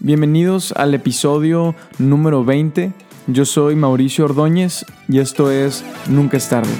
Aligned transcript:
Bienvenidos 0.00 0.70
al 0.70 0.94
episodio 0.94 1.74
número 1.98 2.44
20. 2.44 2.92
Yo 3.26 3.44
soy 3.44 3.74
Mauricio 3.74 4.26
Ordóñez 4.26 4.86
y 5.08 5.18
esto 5.18 5.50
es 5.50 5.84
Nunca 6.08 6.36
es 6.36 6.48
tarde. 6.48 6.70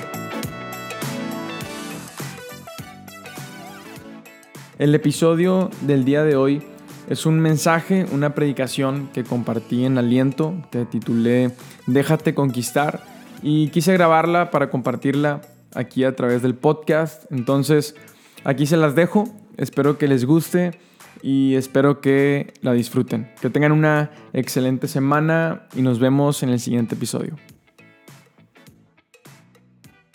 El 4.79 4.95
episodio 4.95 5.69
del 5.81 6.05
día 6.05 6.23
de 6.23 6.37
hoy 6.37 6.63
es 7.11 7.27
un 7.27 7.41
mensaje, 7.41 8.07
una 8.13 8.37
predicación 8.37 9.09
que 9.13 9.25
compartí 9.25 9.85
en 9.85 9.99
Aliento, 9.99 10.55
que 10.71 10.85
titulé 10.85 11.51
Déjate 11.89 12.35
conquistar 12.35 13.03
y 13.43 13.71
quise 13.71 13.95
grabarla 13.95 14.53
para 14.53 14.71
compartirla 14.71 15.41
aquí 15.75 16.05
a 16.05 16.15
través 16.15 16.41
del 16.41 16.55
podcast. 16.55 17.25
Entonces, 17.33 17.97
aquí 18.45 18.65
se 18.65 18.77
las 18.77 18.95
dejo. 18.95 19.29
Espero 19.57 19.99
que 19.99 20.07
les 20.07 20.25
guste 20.25 20.79
y 21.23 21.55
espero 21.55 22.01
que 22.01 22.55
la 22.63 22.73
disfruten. 22.73 23.31
Que 23.41 23.51
tengan 23.51 23.73
una 23.73 24.11
excelente 24.33 24.89
semana 24.89 25.67
y 25.75 25.83
nos 25.83 25.99
vemos 25.99 26.43
en 26.43 26.51
el 26.51 26.61
siguiente 26.61 26.95
episodio. 26.95 27.37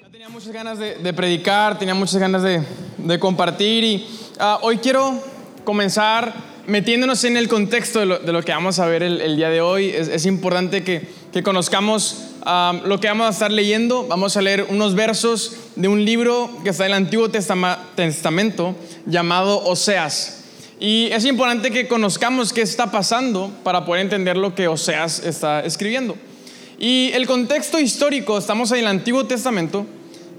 Ya 0.02 0.10
tenía 0.10 0.30
muchas 0.30 0.54
ganas 0.54 0.80
de, 0.80 1.14
predicar, 1.14 1.78
tenía 1.78 1.96
muchas 1.96 2.18
ganas 2.18 2.44
de, 2.44 3.20
compartir 3.20 3.84
y 3.84 4.08
ah, 4.40 4.60
hoy 4.62 4.78
quiero 4.78 5.22
comenzar 5.64 6.34
metiéndonos 6.68 7.24
en 7.26 7.36
el 7.36 7.50
contexto 7.50 8.00
de 8.00 8.06
lo, 8.06 8.44
que 8.44 8.52
vamos 8.52 8.80
a 8.80 8.86
ver 8.86 9.04
el, 9.04 9.36
día 9.36 9.50
de 9.50 9.62
hoy. 9.62 9.90
Es, 9.90 10.26
importante 10.26 10.84
que, 10.84 11.44
conozcamos 11.44 12.36
ah, 12.44 12.80
lo 12.86 13.00
que 13.00 13.08
vamos 13.08 13.28
a 13.28 13.30
estar 13.30 13.52
leyendo. 13.52 14.08
Vamos 14.08 14.38
a 14.38 14.42
leer 14.42 14.68
unos 14.70 14.96
versos 14.96 15.58
de 15.76 15.88
un 15.88 16.06
libro 16.06 16.50
que 16.64 16.70
está 16.70 16.86
en 16.86 16.92
el 16.92 16.98
Antiguo 16.98 17.30
Testamento 17.30 18.76
llamado 19.06 19.64
Oseas. 19.66 20.43
Y 20.84 21.08
es 21.14 21.24
importante 21.24 21.72
que 21.72 21.88
conozcamos 21.88 22.52
qué 22.52 22.62
está 22.62 22.92
pasando 22.92 23.50
para 23.64 23.86
poder 23.86 24.02
entender 24.02 24.36
lo 24.36 24.54
que 24.54 24.68
Oseas 24.68 25.20
está 25.20 25.62
escribiendo. 25.62 26.18
Y 26.78 27.10
el 27.14 27.26
contexto 27.26 27.80
histórico, 27.80 28.38
estamos 28.38 28.70
en 28.74 28.80
el 28.80 28.88
Antiguo 28.88 29.26
Testamento, 29.26 29.86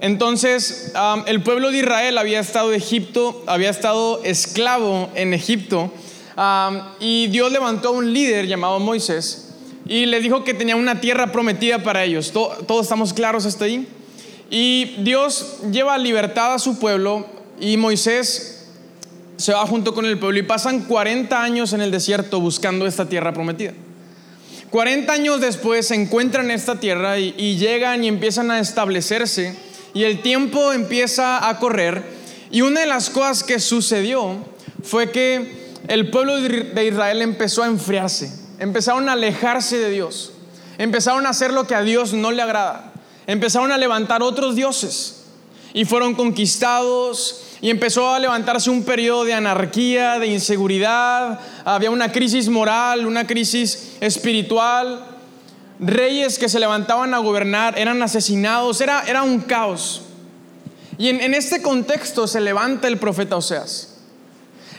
entonces 0.03 0.92
el 1.25 1.42
pueblo 1.42 1.70
de 1.70 1.78
Israel 1.78 2.19
había 2.19 2.41
estado 2.41 2.75
en 2.75 2.78
Egipto, 2.78 3.42
había 3.47 3.70
estado 3.70 4.23
esclavo 4.23 5.09
en 5.14 5.33
Egipto, 5.33 5.91
y 7.01 7.29
Dios 7.29 7.51
levantó 7.51 7.89
a 7.89 7.92
un 7.92 8.12
líder 8.12 8.47
llamado 8.47 8.79
Moisés 8.81 9.55
y 9.86 10.05
le 10.05 10.20
dijo 10.20 10.45
que 10.45 10.53
tenía 10.53 10.77
una 10.77 11.01
tierra 11.01 11.33
prometida 11.33 11.83
para 11.83 12.05
ellos. 12.05 12.33
todos 12.33 12.83
estamos 12.83 13.14
claros 13.14 13.47
hasta 13.47 13.64
ahí. 13.64 13.89
Y 14.51 14.97
Dios 14.98 15.61
lleva 15.73 15.97
libertad 15.97 16.53
a 16.53 16.58
su 16.58 16.79
pueblo 16.79 17.27
y 17.58 17.79
Moisés 17.79 18.55
se 19.36 19.52
va 19.52 19.66
junto 19.66 19.94
con 19.94 20.06
el 20.06 20.18
pueblo 20.18 20.38
y 20.38 20.42
pasan 20.42 20.82
40 20.82 21.42
años 21.42 21.72
en 21.72 21.80
el 21.80 21.90
desierto 21.90 22.40
buscando 22.40 22.86
esta 22.86 23.08
tierra 23.08 23.32
prometida. 23.32 23.72
40 24.70 25.12
años 25.12 25.40
después 25.40 25.86
se 25.86 25.94
encuentran 25.94 26.46
en 26.46 26.50
esta 26.52 26.80
tierra 26.80 27.18
y, 27.18 27.56
llegan 27.56 28.02
y 28.02 28.08
empiezan 28.08 28.50
a 28.50 28.58
establecerse 28.58 29.56
y 29.92 30.02
el 30.05 30.20
tiempo 30.20 30.72
empieza 30.72 31.48
a 31.48 31.58
correr 31.60 32.02
y 32.50 32.62
una 32.62 32.80
de 32.80 32.86
las 32.86 33.10
cosas 33.10 33.44
que 33.44 33.60
sucedió 33.60 34.36
fue 34.82 35.12
que 35.12 35.72
el 35.86 36.10
pueblo 36.10 36.40
de 36.40 36.86
Israel 36.86 37.22
empezó 37.22 37.62
a 37.62 37.66
enfriarse, 37.66 38.32
empezaron 38.58 39.08
a 39.08 39.12
alejarse 39.12 39.78
de 39.78 39.90
Dios, 39.90 40.32
empezaron 40.78 41.27
a 41.27 41.30
hacer 41.30 41.52
lo 41.52 41.66
que 41.68 41.74
a 41.74 41.82
Dios 41.82 42.12
no 42.12 42.32
le 42.32 42.42
agrada, 42.42 42.92
empezaron 43.28 43.70
a 43.70 43.78
levantar 43.78 44.22
otros 44.22 44.56
dioses 44.56 45.24
y 45.72 45.84
fueron 45.84 46.14
conquistados 46.14 47.42
y 47.60 47.70
empezó 47.70 48.12
a 48.12 48.19
levantarse 48.19 48.70
un 48.70 48.84
periodo 48.84 49.24
de 49.24 49.34
anarquía, 49.34 50.19
de 50.19 50.27
inseguridad, 50.27 51.41
había 51.64 51.91
una 51.91 52.12
crisis 52.12 52.48
moral, 52.48 53.06
una 53.06 53.27
crisis 53.27 53.96
espiritual, 54.01 55.05
reyes 55.79 56.39
que 56.39 56.48
se 56.48 56.61
levantaban 56.61 57.14
a 57.14 57.18
gobernar 57.18 57.79
eran 57.79 58.02
asesinados, 58.02 58.80
era, 58.80 59.05
era 59.06 59.23
un 59.23 59.40
caos. 59.40 60.02
Y 60.98 61.08
en, 61.08 61.20
en 61.20 61.34
este 61.34 61.62
contexto 61.62 62.27
se 62.27 62.40
levanta 62.40 62.86
el 62.89 62.98
profeta 62.98 63.36
Oseas. 63.36 63.95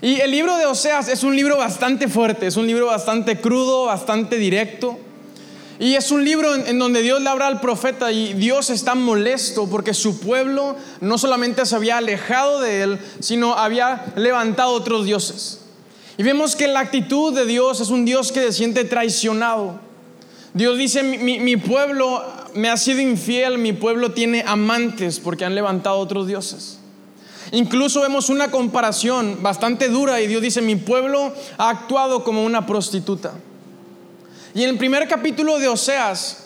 Y 0.01 0.19
el 0.21 0.31
libro 0.31 0.57
de 0.57 0.65
Oseas 0.65 1.07
es 1.07 1.23
un 1.23 1.35
libro 1.35 1.57
bastante 1.57 2.07
fuerte, 2.07 2.47
es 2.47 2.57
un 2.57 2.67
libro 2.67 2.87
bastante 2.87 3.39
crudo, 3.39 3.85
bastante 3.85 4.37
directo. 4.37 4.99
Y 5.77 5.95
es 5.95 6.11
un 6.11 6.23
libro 6.23 6.55
en, 6.55 6.79
donde 6.79 7.01
Dios 7.01 7.21
le 7.21 7.29
habla 7.29 7.47
al 7.47 7.59
profeta 7.59 8.11
y 8.11 8.33
Dios 8.33 8.69
está 8.69 8.95
molesto 8.95 9.67
porque 9.69 9.93
su 9.93 10.19
pueblo 10.19 10.77
no 11.01 11.17
solamente 11.17 11.65
se 11.65 11.75
había 11.75 11.97
alejado 11.97 12.61
de 12.61 12.81
él, 12.81 12.99
sino 13.19 13.55
había 13.55 14.13
levantado 14.15 14.71
otros 14.71 15.05
dioses. 15.05 15.61
Y 16.17 16.23
vemos 16.23 16.55
que 16.55 16.67
la 16.67 16.79
actitud 16.79 17.33
de 17.33 17.45
Dios 17.45 17.81
es 17.81 17.89
un 17.89 18.05
Dios 18.05 18.31
que 18.31 18.39
se 18.39 18.53
siente 18.53 18.85
traicionado. 18.85 19.79
Dios 20.53 20.77
dice, 20.77 21.03
mi, 21.03 21.57
pueblo 21.57 22.23
me 22.53 22.69
ha 22.69 22.77
sido 22.77 23.01
infiel, 23.01 23.57
mi 23.57 23.73
pueblo 23.73 24.13
tiene 24.13 24.45
amantes 24.47 25.19
porque 25.19 25.43
han 25.43 25.55
levantado 25.55 25.97
otros 25.97 26.27
dioses. 26.27 26.79
Incluso 27.51 27.99
vemos 27.99 28.29
una 28.29 28.49
comparación 28.49 29.39
bastante 29.41 29.89
dura 29.89 30.21
y 30.21 30.27
Dios 30.27 30.41
dice, 30.41 30.61
mi 30.61 30.77
pueblo 30.77 31.33
ha 31.57 31.69
actuado 31.69 32.23
como 32.23 32.45
una 32.45 32.65
prostituta. 32.65 33.33
Y 34.55 34.63
en 34.63 34.69
el 34.69 34.77
primer 34.77 35.05
capítulo 35.09 35.59
de 35.59 35.67
Oseas, 35.67 36.45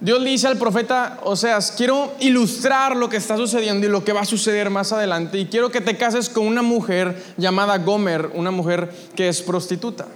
Dios 0.00 0.20
le 0.20 0.30
dice 0.30 0.46
al 0.46 0.56
profeta 0.56 1.18
Oseas, 1.24 1.74
quiero 1.76 2.14
ilustrar 2.20 2.94
lo 2.94 3.08
que 3.08 3.16
está 3.16 3.36
sucediendo 3.36 3.84
y 3.84 3.90
lo 3.90 4.04
que 4.04 4.12
va 4.12 4.20
a 4.20 4.24
suceder 4.24 4.70
más 4.70 4.92
adelante. 4.92 5.36
Y 5.36 5.46
quiero 5.46 5.72
que 5.72 5.80
te 5.80 5.96
cases 5.96 6.28
con 6.28 6.46
una 6.46 6.62
mujer 6.62 7.20
llamada 7.36 7.78
Gomer, 7.78 8.30
una 8.34 8.52
mujer 8.52 8.92
que 9.16 9.28
es 9.28 9.42
prostituta. 9.42 10.06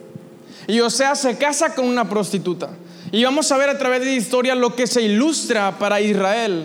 Y 0.69 0.79
Oseas 0.79 1.21
se 1.21 1.37
casa 1.37 1.75
con 1.75 1.87
una 1.87 2.09
prostituta. 2.09 2.71
Y 3.11 3.25
vamos 3.25 3.51
a 3.51 3.57
ver 3.57 3.71
a 3.71 3.79
través 3.79 3.99
de 3.99 4.07
la 4.07 4.13
historia 4.13 4.55
lo 4.55 4.77
que 4.77 4.87
se 4.87 5.03
ilustra 5.03 5.77
para 5.81 6.01
Israel. 6.01 6.65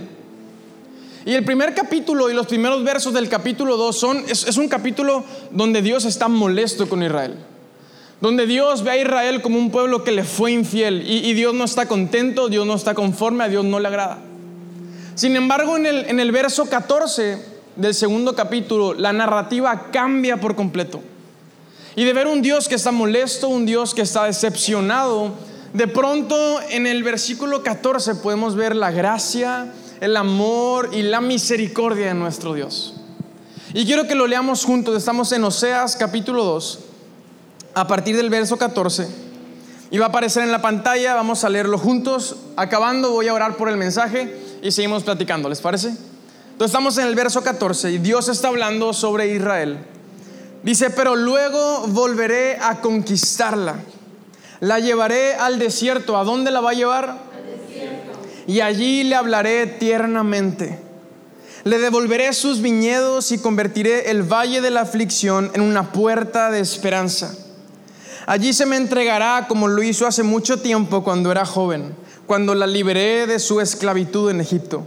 Y 1.26 1.34
el 1.34 1.44
primer 1.44 1.74
capítulo 1.74 2.30
y 2.30 2.36
los 2.36 2.46
primeros 2.46 2.84
versos 2.84 3.16
del 3.16 3.30
capítulo 3.30 3.78
2 3.78 4.00
son, 4.00 4.24
es, 4.28 4.48
es 4.48 4.58
un 4.58 4.70
capítulo 4.70 5.24
donde 5.50 5.82
Dios 5.82 6.06
está 6.06 6.28
molesto 6.28 6.88
con 6.88 7.02
Israel 7.02 7.36
donde 8.22 8.46
Dios 8.46 8.84
ve 8.84 8.92
a 8.92 8.98
Israel 8.98 9.42
como 9.42 9.58
un 9.58 9.72
pueblo 9.72 10.04
que 10.04 10.12
le 10.12 10.24
fue 10.24 10.52
infiel 10.52 11.04
y, 11.08 11.34
Dios 11.34 11.54
no 11.54 11.64
está 11.64 11.88
contento, 11.88 12.50
Dios 12.50 12.66
no 12.66 12.76
está 12.76 12.94
conforme, 12.94 13.46
a 13.46 13.48
Dios 13.48 13.64
no 13.64 13.80
le 13.80 13.88
agrada. 13.88 14.20
Sin 15.16 15.36
embargo, 15.36 15.78
en 15.78 15.86
el, 15.86 16.06
en 16.06 16.20
el 16.20 16.32
verso 16.32 16.66
14 16.66 17.42
del 17.76 17.94
segundo 17.94 18.36
capítulo, 18.36 18.94
la 18.94 19.14
narrativa 19.14 19.90
cambia 19.92 20.38
por 20.38 20.56
completo. 20.56 21.02
Y 21.96 22.04
de 22.04 22.14
ver 22.14 22.28
un 22.28 22.42
Dios 22.42 22.68
que 22.68 22.76
está 22.76 22.92
molesto, 22.92 23.48
un 23.48 23.66
Dios 23.66 23.94
que 23.94 24.02
está 24.02 24.26
decepcionado, 24.26 25.34
de 25.74 25.88
pronto 25.88 26.60
en 26.70 26.88
el 26.88 27.04
versículo 27.04 27.64
14 27.64 28.16
podemos 28.16 28.56
ver 28.56 28.76
la 28.76 28.92
gracia, 28.92 29.74
el 30.02 30.18
amor 30.18 30.90
y 30.92 31.04
la 31.04 31.22
misericordia 31.22 32.08
de 32.08 32.14
nuestro 32.16 32.54
Dios. 32.54 32.96
Y 33.74 33.86
quiero 33.86 34.08
que 34.08 34.16
lo 34.16 34.28
leamos 34.28 34.66
juntos, 34.66 34.98
estamos 34.98 35.32
en 35.32 35.44
Oseas 35.44 35.96
capítulo 35.96 36.44
2 36.44 36.89
a 37.74 37.88
partir 37.88 38.16
del 38.16 38.30
verso 38.30 38.58
14. 38.58 39.08
Y 39.92 39.98
va 39.98 40.06
a 40.06 40.10
aparecer 40.10 40.44
en 40.44 40.52
la 40.52 40.62
pantalla, 40.62 41.16
vamos 41.16 41.44
a 41.44 41.50
leerlo 41.50 41.78
juntos. 41.78 42.36
Acabando 42.56 43.12
voy 43.12 43.28
a 43.28 43.34
orar 43.34 43.58
por 43.58 43.70
el 43.70 43.78
mensaje 43.78 44.36
y 44.62 44.72
seguimos 44.72 45.04
platicando, 45.04 45.50
¿les 45.50 45.62
parece? 45.62 45.90
Entonces 45.90 46.72
estamos 46.72 46.98
en 46.98 47.08
el 47.08 47.16
verso 47.16 47.42
14 47.42 47.92
y 47.92 47.98
Dios 48.00 48.28
está 48.28 48.50
hablando 48.50 48.94
sobre 48.94 49.34
Israel. 49.34 49.80
Dice, 50.62 50.90
pero 50.90 51.16
luego 51.16 51.88
volveré 51.88 52.58
a 52.58 52.82
conquistarla. 52.82 53.76
La 54.60 54.80
llevaré 54.80 55.36
al 55.36 55.58
desierto. 55.58 56.18
¿A 56.18 56.26
dónde 56.26 56.52
la 56.52 56.60
va 56.60 56.72
a 56.72 56.74
llevar? 56.74 57.10
Al 57.10 57.68
desierto. 57.68 58.20
Y 58.46 58.60
allí 58.60 59.04
le 59.06 59.16
hablaré 59.16 59.68
tiernamente. 59.68 60.80
Le 61.64 61.80
devolveré 61.80 62.34
sus 62.34 62.62
viñedos 62.62 63.32
y 63.32 63.38
convertiré 63.38 64.12
el 64.12 64.24
valle 64.24 64.60
de 64.60 64.70
la 64.70 64.82
aflicción 64.82 65.52
en 65.54 65.62
una 65.62 65.92
puerta 65.92 66.52
de 66.52 66.60
esperanza. 66.60 67.36
Allí 68.30 68.54
se 68.54 68.68
me 68.68 68.78
entregará 68.78 69.48
como 69.48 69.68
lo 69.68 69.82
hizo 69.82 70.06
hace 70.06 70.22
mucho 70.22 70.60
tiempo 70.60 71.04
cuando 71.04 71.32
era 71.32 71.48
joven, 71.48 71.96
cuando 72.28 72.54
la 72.54 72.68
liberé 72.68 73.26
de 73.26 73.40
su 73.40 73.60
esclavitud 73.60 74.30
en 74.30 74.40
Egipto. 74.40 74.86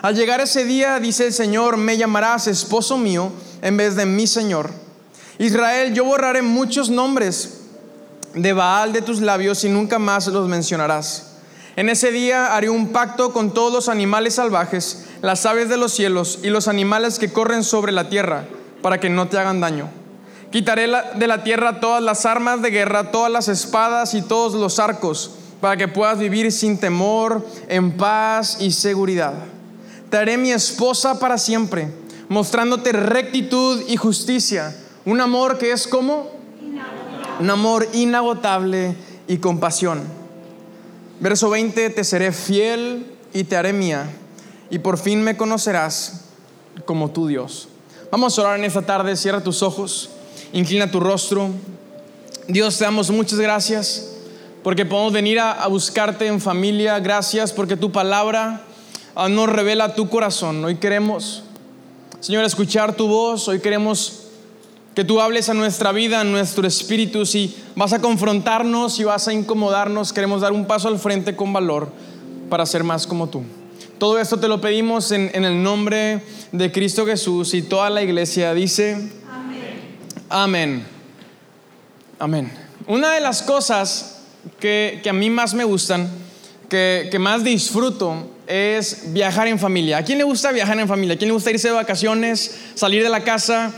Al 0.00 0.14
llegar 0.14 0.40
ese 0.40 0.64
día, 0.64 0.98
dice 0.98 1.26
el 1.26 1.34
Señor, 1.34 1.76
me 1.76 1.98
llamarás 1.98 2.46
esposo 2.46 2.96
mío 2.96 3.30
en 3.60 3.76
vez 3.76 3.94
de 3.94 4.06
mi 4.06 4.26
Señor. 4.26 4.70
Israel, 5.38 5.92
yo 5.92 6.06
borraré 6.06 6.40
muchos 6.40 6.88
nombres 6.88 7.58
de 8.32 8.54
Baal 8.54 8.94
de 8.94 9.02
tus 9.02 9.20
labios 9.20 9.62
y 9.64 9.68
nunca 9.68 9.98
más 9.98 10.28
los 10.28 10.48
mencionarás. 10.48 11.34
En 11.76 11.90
ese 11.90 12.10
día 12.10 12.56
haré 12.56 12.70
un 12.70 12.88
pacto 12.88 13.34
con 13.34 13.52
todos 13.52 13.70
los 13.70 13.90
animales 13.90 14.36
salvajes, 14.36 15.08
las 15.20 15.44
aves 15.44 15.68
de 15.68 15.76
los 15.76 15.92
cielos 15.92 16.38
y 16.42 16.48
los 16.48 16.68
animales 16.68 17.18
que 17.18 17.34
corren 17.34 17.64
sobre 17.64 17.92
la 17.92 18.08
tierra, 18.08 18.46
para 18.80 18.98
que 18.98 19.10
no 19.10 19.28
te 19.28 19.36
hagan 19.36 19.60
daño. 19.60 20.01
Quitaré 20.52 20.86
de 21.14 21.26
la 21.26 21.42
tierra 21.42 21.80
todas 21.80 22.02
las 22.02 22.26
armas 22.26 22.60
de 22.60 22.70
guerra, 22.70 23.10
todas 23.10 23.32
las 23.32 23.48
espadas 23.48 24.12
y 24.12 24.20
todos 24.20 24.52
los 24.52 24.78
arcos, 24.78 25.30
para 25.62 25.78
que 25.78 25.88
puedas 25.88 26.18
vivir 26.18 26.52
sin 26.52 26.76
temor, 26.76 27.46
en 27.68 27.92
paz 27.96 28.58
y 28.60 28.70
seguridad. 28.70 29.32
Te 30.10 30.18
haré 30.18 30.36
mi 30.36 30.52
esposa 30.52 31.18
para 31.18 31.38
siempre, 31.38 31.88
mostrándote 32.28 32.92
rectitud 32.92 33.82
y 33.88 33.96
justicia, 33.96 34.76
un 35.06 35.22
amor 35.22 35.56
que 35.56 35.72
es 35.72 35.88
como 35.88 36.30
un 37.40 37.48
amor 37.48 37.88
inagotable 37.94 38.94
y 39.26 39.38
compasión. 39.38 40.02
Verso 41.18 41.48
20, 41.48 41.88
te 41.88 42.04
seré 42.04 42.30
fiel 42.30 43.06
y 43.32 43.44
te 43.44 43.56
haré 43.56 43.72
mía, 43.72 44.04
y 44.68 44.80
por 44.80 44.98
fin 44.98 45.22
me 45.22 45.34
conocerás 45.34 46.26
como 46.84 47.10
tu 47.10 47.26
Dios. 47.26 47.68
Vamos 48.10 48.38
a 48.38 48.42
orar 48.42 48.58
en 48.58 48.66
esta 48.66 48.82
tarde, 48.82 49.16
cierra 49.16 49.42
tus 49.42 49.62
ojos, 49.62 50.10
inclina 50.52 50.90
tu 50.90 51.00
rostro. 51.00 51.50
Dios, 52.48 52.78
te 52.78 52.84
damos 52.84 53.10
muchas 53.10 53.38
gracias 53.38 54.08
porque 54.62 54.84
podemos 54.84 55.12
venir 55.12 55.40
a, 55.40 55.66
buscarte 55.66 56.26
en 56.26 56.40
familia. 56.40 56.98
Gracias 57.00 57.52
porque 57.52 57.76
tu 57.76 57.90
palabra 57.90 58.62
ah, 59.14 59.28
nos 59.28 59.48
revela 59.48 59.94
tu 59.94 60.08
corazón. 60.08 60.64
Hoy 60.64 60.76
queremos, 60.76 61.42
Señor, 62.20 62.44
escuchar 62.44 62.94
tu 62.94 63.08
voz. 63.08 63.48
Hoy 63.48 63.60
queremos 63.60 64.24
que 64.94 65.04
tú 65.04 65.20
hables 65.20 65.48
a 65.48 65.54
nuestra 65.54 65.92
vida, 65.92 66.20
a 66.20 66.24
nuestro 66.24 66.66
espíritu. 66.66 67.24
Si 67.24 67.56
vas 67.74 67.92
a 67.92 68.00
confrontarnos, 68.00 68.94
si 68.94 69.04
vas 69.04 69.26
a 69.28 69.32
incomodarnos, 69.32 70.12
queremos 70.12 70.42
dar 70.42 70.52
un 70.52 70.66
paso 70.66 70.88
al 70.88 70.98
frente 70.98 71.34
con 71.34 71.52
valor 71.52 71.88
para 72.50 72.66
ser 72.66 72.84
más 72.84 73.06
como 73.06 73.28
tú. 73.28 73.42
Todo 73.98 74.18
esto 74.18 74.38
te 74.38 74.48
lo 74.48 74.60
pedimos 74.60 75.12
en, 75.12 75.30
en 75.32 75.44
el 75.44 75.62
nombre 75.62 76.22
de 76.50 76.72
Cristo 76.72 77.06
Jesús 77.06 77.54
y 77.54 77.62
toda 77.62 77.88
la 77.88 78.02
iglesia 78.02 78.52
dice, 78.52 79.10
amén. 80.32 80.84
Amén. 82.18 82.50
Una 82.86 83.12
de 83.12 83.20
las 83.20 83.42
cosas 83.42 84.22
que, 84.58 85.00
que 85.02 85.10
a 85.10 85.12
mí 85.12 85.28
más 85.28 85.54
me 85.54 85.64
gustan, 85.64 86.08
que, 86.68 87.08
que, 87.10 87.18
más 87.18 87.44
disfruto, 87.44 88.30
es 88.46 89.12
viajar 89.12 89.46
en 89.46 89.58
familia. 89.58 89.98
¿A 89.98 90.02
quién 90.02 90.18
le 90.18 90.24
gusta 90.24 90.50
viajar 90.50 90.78
en 90.80 90.88
familia? 90.88 91.14
¿A 91.14 91.18
quién 91.18 91.28
le 91.28 91.34
gusta 91.34 91.50
irse 91.50 91.68
de 91.68 91.74
vacaciones, 91.74 92.58
salir 92.74 93.02
de 93.02 93.10
la 93.10 93.22
casa? 93.22 93.72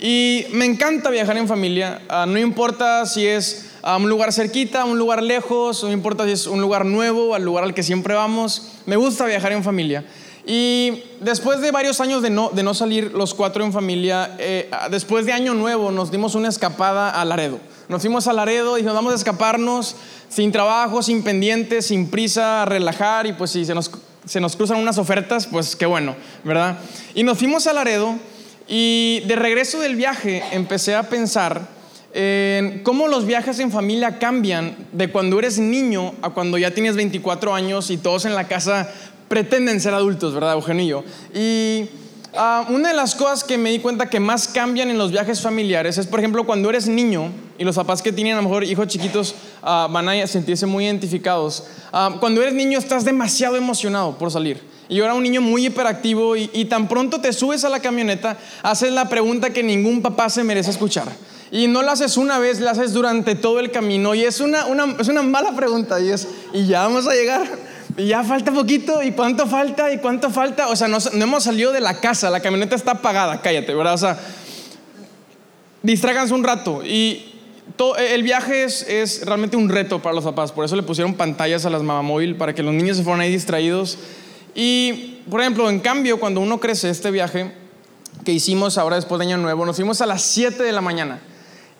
Y 0.00 0.46
me 0.52 0.64
encanta 0.64 1.10
viajar 1.10 1.36
en 1.36 1.46
familia. 1.46 2.02
Ah, 2.08 2.26
no 2.26 2.38
importa 2.38 3.06
si 3.06 3.26
es 3.26 3.66
a 3.82 3.96
un 3.96 4.08
lugar 4.08 4.32
cerquita, 4.32 4.82
a 4.82 4.84
un 4.84 4.98
lugar 4.98 5.22
lejos, 5.22 5.84
no 5.84 5.92
importa 5.92 6.24
si 6.24 6.32
es 6.32 6.46
un 6.46 6.60
lugar 6.60 6.84
nuevo, 6.84 7.34
al 7.34 7.44
lugar 7.44 7.64
al 7.64 7.74
que 7.74 7.82
siempre 7.82 8.14
vamos. 8.14 8.72
Me 8.86 8.96
gusta 8.96 9.26
viajar 9.26 9.52
en 9.52 9.62
familia. 9.62 10.04
Y 10.46 11.02
después 11.20 11.60
de 11.60 11.70
varios 11.70 12.00
años 12.00 12.22
de 12.22 12.30
no, 12.30 12.50
de 12.50 12.62
no 12.62 12.74
salir 12.74 13.12
los 13.12 13.34
cuatro 13.34 13.64
en 13.64 13.72
familia, 13.72 14.36
eh, 14.38 14.70
después 14.90 15.26
de 15.26 15.32
Año 15.32 15.54
Nuevo 15.54 15.90
nos 15.90 16.10
dimos 16.10 16.34
una 16.34 16.48
escapada 16.48 17.10
a 17.10 17.24
Laredo. 17.24 17.58
Nos 17.88 18.00
fuimos 18.00 18.26
a 18.26 18.32
Laredo 18.32 18.78
y 18.78 18.82
nos 18.82 18.94
vamos 18.94 19.12
a 19.12 19.16
escaparnos 19.16 19.96
sin 20.28 20.52
trabajo, 20.52 21.02
sin 21.02 21.22
pendientes, 21.22 21.86
sin 21.86 22.08
prisa, 22.08 22.62
a 22.62 22.64
relajar 22.64 23.26
y 23.26 23.32
pues 23.32 23.50
si 23.50 23.64
se 23.64 23.74
nos, 23.74 23.90
se 24.24 24.40
nos 24.40 24.56
cruzan 24.56 24.78
unas 24.78 24.96
ofertas, 24.96 25.46
pues 25.46 25.76
qué 25.76 25.86
bueno, 25.86 26.14
¿verdad? 26.44 26.78
Y 27.14 27.22
nos 27.22 27.36
fuimos 27.36 27.66
a 27.66 27.72
Laredo 27.72 28.14
y 28.66 29.20
de 29.26 29.36
regreso 29.36 29.80
del 29.80 29.96
viaje 29.96 30.42
empecé 30.52 30.94
a 30.94 31.02
pensar 31.02 31.80
en 32.12 32.82
cómo 32.82 33.08
los 33.08 33.24
viajes 33.24 33.58
en 33.60 33.70
familia 33.70 34.18
cambian 34.18 34.76
de 34.92 35.10
cuando 35.10 35.38
eres 35.38 35.58
niño 35.58 36.14
a 36.22 36.30
cuando 36.30 36.58
ya 36.58 36.72
tienes 36.72 36.96
24 36.96 37.54
años 37.54 37.90
y 37.90 37.98
todos 37.98 38.24
en 38.24 38.34
la 38.34 38.48
casa 38.48 38.92
pretenden 39.30 39.80
ser 39.80 39.94
adultos, 39.94 40.34
¿verdad, 40.34 40.52
Eugenio? 40.52 41.02
Y 41.32 41.88
Ah, 42.36 42.64
una 42.68 42.90
de 42.90 42.94
las 42.94 43.16
cosas 43.16 43.42
que 43.42 43.58
me 43.58 43.70
di 43.70 43.80
cuenta 43.80 44.08
que 44.08 44.20
más 44.20 44.46
cambian 44.46 44.88
en 44.88 44.98
los 44.98 45.10
viajes 45.10 45.40
familiares 45.40 45.98
es, 45.98 46.06
por 46.06 46.20
ejemplo, 46.20 46.46
cuando 46.46 46.70
eres 46.70 46.86
niño 46.86 47.32
y 47.58 47.64
los 47.64 47.74
papás 47.74 48.02
que 48.02 48.12
tienen 48.12 48.34
a 48.34 48.36
lo 48.36 48.44
mejor 48.44 48.62
hijos 48.62 48.86
chiquitos 48.86 49.34
ah, 49.62 49.88
van 49.90 50.08
a 50.08 50.26
sentirse 50.28 50.64
muy 50.64 50.84
identificados. 50.84 51.64
Ah, 51.92 52.16
cuando 52.20 52.40
eres 52.40 52.54
niño 52.54 52.78
estás 52.78 53.04
demasiado 53.04 53.56
emocionado 53.56 54.16
por 54.16 54.30
salir. 54.30 54.62
Y 54.88 54.96
yo 54.96 55.04
era 55.04 55.14
un 55.14 55.24
niño 55.24 55.40
muy 55.40 55.66
hiperactivo 55.66 56.36
y, 56.36 56.64
tan 56.66 56.88
pronto 56.88 57.20
te 57.20 57.32
subes 57.32 57.64
a 57.64 57.68
la 57.68 57.80
camioneta, 57.80 58.36
haces 58.62 58.92
la 58.92 59.08
pregunta 59.08 59.50
que 59.50 59.62
ningún 59.62 60.02
papá 60.02 60.30
se 60.30 60.44
merece 60.44 60.70
escuchar. 60.70 61.08
Y 61.52 61.66
no 61.66 61.82
la 61.82 61.92
haces 61.92 62.16
una 62.16 62.38
vez, 62.38 62.60
la 62.60 62.72
haces 62.72 62.92
durante 62.92 63.34
todo 63.34 63.58
el 63.58 63.72
camino. 63.72 64.14
Y 64.14 64.22
es 64.22 64.40
una, 64.40 64.66
es 64.98 65.08
una 65.08 65.22
mala 65.22 65.54
pregunta 65.54 66.00
y 66.00 66.10
es, 66.10 66.28
¿y 66.52 66.66
ya 66.66 66.82
vamos 66.82 67.06
a 67.06 67.12
llegar? 67.12 67.69
Ya 67.96 68.22
falta 68.24 68.52
poquito, 68.52 69.02
¿y 69.02 69.12
cuánto 69.12 69.46
falta? 69.46 69.92
¿Y 69.92 69.98
cuánto 69.98 70.30
falta? 70.30 70.68
O 70.68 70.76
sea, 70.76 70.88
no, 70.88 70.98
hemos 71.12 71.44
salido 71.44 71.72
de 71.72 71.80
la 71.80 72.00
casa, 72.00 72.30
la 72.30 72.40
camioneta 72.40 72.76
está 72.76 72.92
apagada, 72.92 73.40
cállate, 73.40 73.74
¿verdad? 73.74 73.94
O 73.94 73.98
sea, 73.98 74.18
distráganse 75.82 76.34
un 76.34 76.44
rato. 76.44 76.82
Y 76.84 77.34
todo, 77.76 77.96
el 77.96 78.22
viaje 78.22 78.64
es, 78.64 78.82
es, 78.88 79.26
realmente 79.26 79.56
un 79.56 79.68
reto 79.68 80.00
para 80.00 80.14
los 80.14 80.24
papás, 80.24 80.52
por 80.52 80.64
eso 80.64 80.76
le 80.76 80.82
pusieron 80.82 81.14
pantallas 81.14 81.64
a 81.66 81.70
las 81.70 81.82
mamamóvil 81.82 82.36
para 82.36 82.54
que 82.54 82.62
los 82.62 82.74
niños 82.74 82.96
se 82.96 83.02
fueran 83.02 83.20
ahí 83.20 83.32
distraídos. 83.32 83.98
Y, 84.54 85.20
por 85.28 85.40
ejemplo, 85.40 85.68
en 85.68 85.80
cambio, 85.80 86.20
cuando 86.20 86.40
uno 86.40 86.60
crece 86.60 86.90
este 86.90 87.10
viaje 87.10 87.52
que 88.24 88.32
hicimos 88.32 88.78
ahora 88.78 88.96
después 88.96 89.18
de 89.18 89.26
Año 89.26 89.38
Nuevo, 89.38 89.64
nos 89.66 89.76
fuimos 89.76 90.00
a 90.00 90.06
las 90.06 90.22
7 90.22 90.62
de 90.62 90.72
la 90.72 90.80
mañana. 90.80 91.20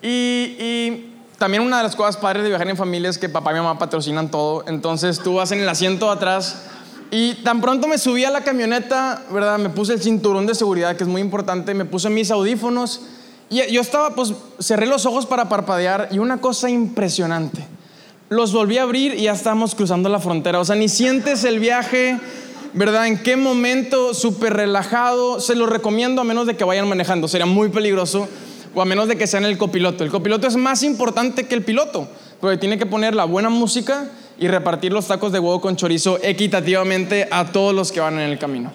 Y 0.01 1.10
también 1.41 1.63
una 1.63 1.77
de 1.77 1.83
las 1.83 1.95
cosas 1.95 2.17
padres 2.17 2.43
de 2.43 2.49
viajar 2.49 2.69
en 2.69 2.77
familia 2.77 3.09
es 3.09 3.17
que 3.17 3.27
papá 3.27 3.49
y 3.49 3.55
mamá 3.55 3.79
patrocinan 3.79 4.29
todo. 4.29 4.63
Entonces 4.67 5.17
tú 5.17 5.33
vas 5.33 5.51
en 5.51 5.59
el 5.59 5.67
asiento 5.67 6.05
de 6.05 6.11
atrás 6.11 6.65
y 7.09 7.33
tan 7.33 7.61
pronto 7.61 7.87
me 7.87 7.97
subí 7.97 8.23
a 8.23 8.29
la 8.29 8.41
camioneta, 8.41 9.23
¿verdad? 9.31 9.57
Me 9.57 9.69
puse 9.69 9.93
el 9.93 10.01
cinturón 10.03 10.45
de 10.45 10.53
seguridad, 10.53 10.95
que 10.95 11.03
es 11.03 11.09
muy 11.09 11.19
importante, 11.19 11.73
me 11.73 11.85
puse 11.85 12.11
mis 12.11 12.29
audífonos 12.29 13.01
y 13.49 13.65
yo 13.71 13.81
estaba, 13.81 14.13
pues 14.13 14.35
cerré 14.59 14.85
los 14.85 15.07
ojos 15.07 15.25
para 15.25 15.49
parpadear 15.49 16.09
y 16.11 16.19
una 16.19 16.39
cosa 16.39 16.69
impresionante. 16.69 17.65
Los 18.29 18.53
volví 18.53 18.77
a 18.77 18.83
abrir 18.83 19.15
y 19.15 19.23
ya 19.23 19.31
estamos 19.31 19.73
cruzando 19.73 20.09
la 20.09 20.19
frontera. 20.19 20.59
O 20.59 20.65
sea, 20.65 20.75
ni 20.75 20.89
sientes 20.89 21.43
el 21.43 21.59
viaje, 21.59 22.19
¿verdad? 22.73 23.07
¿En 23.07 23.17
qué 23.17 23.35
momento? 23.35 24.13
Súper 24.13 24.53
relajado. 24.53 25.39
Se 25.39 25.55
lo 25.55 25.65
recomiendo 25.65 26.21
a 26.21 26.23
menos 26.23 26.45
de 26.45 26.55
que 26.55 26.65
vayan 26.65 26.87
manejando. 26.87 27.27
Sería 27.27 27.47
muy 27.47 27.69
peligroso 27.69 28.29
o 28.73 28.81
a 28.81 28.85
menos 28.85 29.07
de 29.07 29.17
que 29.17 29.27
sean 29.27 29.45
el 29.45 29.57
copiloto. 29.57 30.03
El 30.03 30.11
copiloto 30.11 30.47
es 30.47 30.55
más 30.55 30.83
importante 30.83 31.47
que 31.47 31.55
el 31.55 31.63
piloto, 31.63 32.07
porque 32.39 32.57
tiene 32.57 32.77
que 32.77 32.85
poner 32.85 33.15
la 33.15 33.25
buena 33.25 33.49
música 33.49 34.09
y 34.37 34.47
repartir 34.47 34.91
los 34.91 35.07
tacos 35.07 35.31
de 35.31 35.39
huevo 35.39 35.61
con 35.61 35.75
chorizo 35.75 36.19
equitativamente 36.21 37.27
a 37.29 37.45
todos 37.45 37.75
los 37.75 37.91
que 37.91 37.99
van 37.99 38.15
en 38.15 38.29
el 38.29 38.39
camino. 38.39 38.71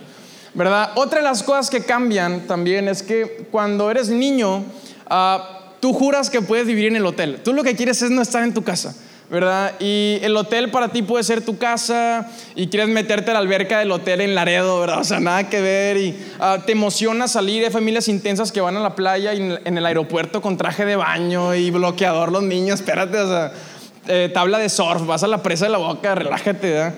¿Verdad? 0.54 0.92
Otra 0.94 1.18
de 1.18 1.24
las 1.24 1.42
cosas 1.42 1.68
que 1.68 1.84
cambian 1.84 2.46
también 2.46 2.88
es 2.88 3.02
que 3.02 3.46
cuando 3.50 3.90
eres 3.90 4.08
niño, 4.08 4.64
ah, 5.06 5.74
tú 5.80 5.92
juras 5.92 6.30
que 6.30 6.40
puedes 6.40 6.66
vivir 6.66 6.86
en 6.86 6.96
el 6.96 7.04
hotel. 7.04 7.40
Tú 7.44 7.52
lo 7.52 7.62
que 7.62 7.76
quieres 7.76 8.00
es 8.00 8.10
no 8.10 8.22
estar 8.22 8.42
en 8.42 8.54
tu 8.54 8.62
casa. 8.62 8.94
¿Verdad? 9.28 9.74
Y 9.80 10.18
el 10.22 10.36
hotel 10.36 10.70
para 10.70 10.88
ti 10.88 11.02
puede 11.02 11.24
ser 11.24 11.44
tu 11.44 11.58
casa 11.58 12.30
y 12.54 12.68
quieres 12.68 12.88
meterte 12.88 13.30
a 13.30 13.34
la 13.34 13.40
alberca 13.40 13.80
del 13.80 13.90
hotel 13.90 14.20
en 14.20 14.34
Laredo, 14.34 14.80
¿verdad? 14.80 15.00
O 15.00 15.04
sea, 15.04 15.18
nada 15.18 15.48
que 15.48 15.60
ver 15.60 15.96
y 15.96 16.16
ah, 16.38 16.58
te 16.64 16.72
emociona 16.72 17.26
salir 17.26 17.62
de 17.62 17.70
familias 17.70 18.08
intensas 18.08 18.52
que 18.52 18.60
van 18.60 18.76
a 18.76 18.80
la 18.80 18.94
playa 18.94 19.34
y 19.34 19.38
en, 19.64 19.78
el 19.78 19.86
aeropuerto 19.86 20.40
con 20.40 20.56
traje 20.56 20.84
de 20.84 20.96
baño 20.96 21.54
y 21.54 21.70
bloqueador 21.70 22.30
los 22.30 22.44
niños, 22.44 22.80
espérate, 22.80 23.18
o 23.18 23.28
sea, 23.28 23.52
eh, 24.06 24.30
tabla 24.32 24.58
de 24.58 24.68
surf, 24.68 25.04
vas 25.06 25.24
a 25.24 25.26
la 25.26 25.42
presa 25.42 25.64
de 25.64 25.72
la 25.72 25.78
boca, 25.78 26.14
relájate, 26.14 26.70
¿verdad? 26.70 26.94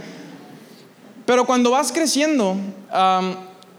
Pero 1.24 1.44
cuando 1.44 1.70
vas 1.70 1.92
creciendo 1.92 2.56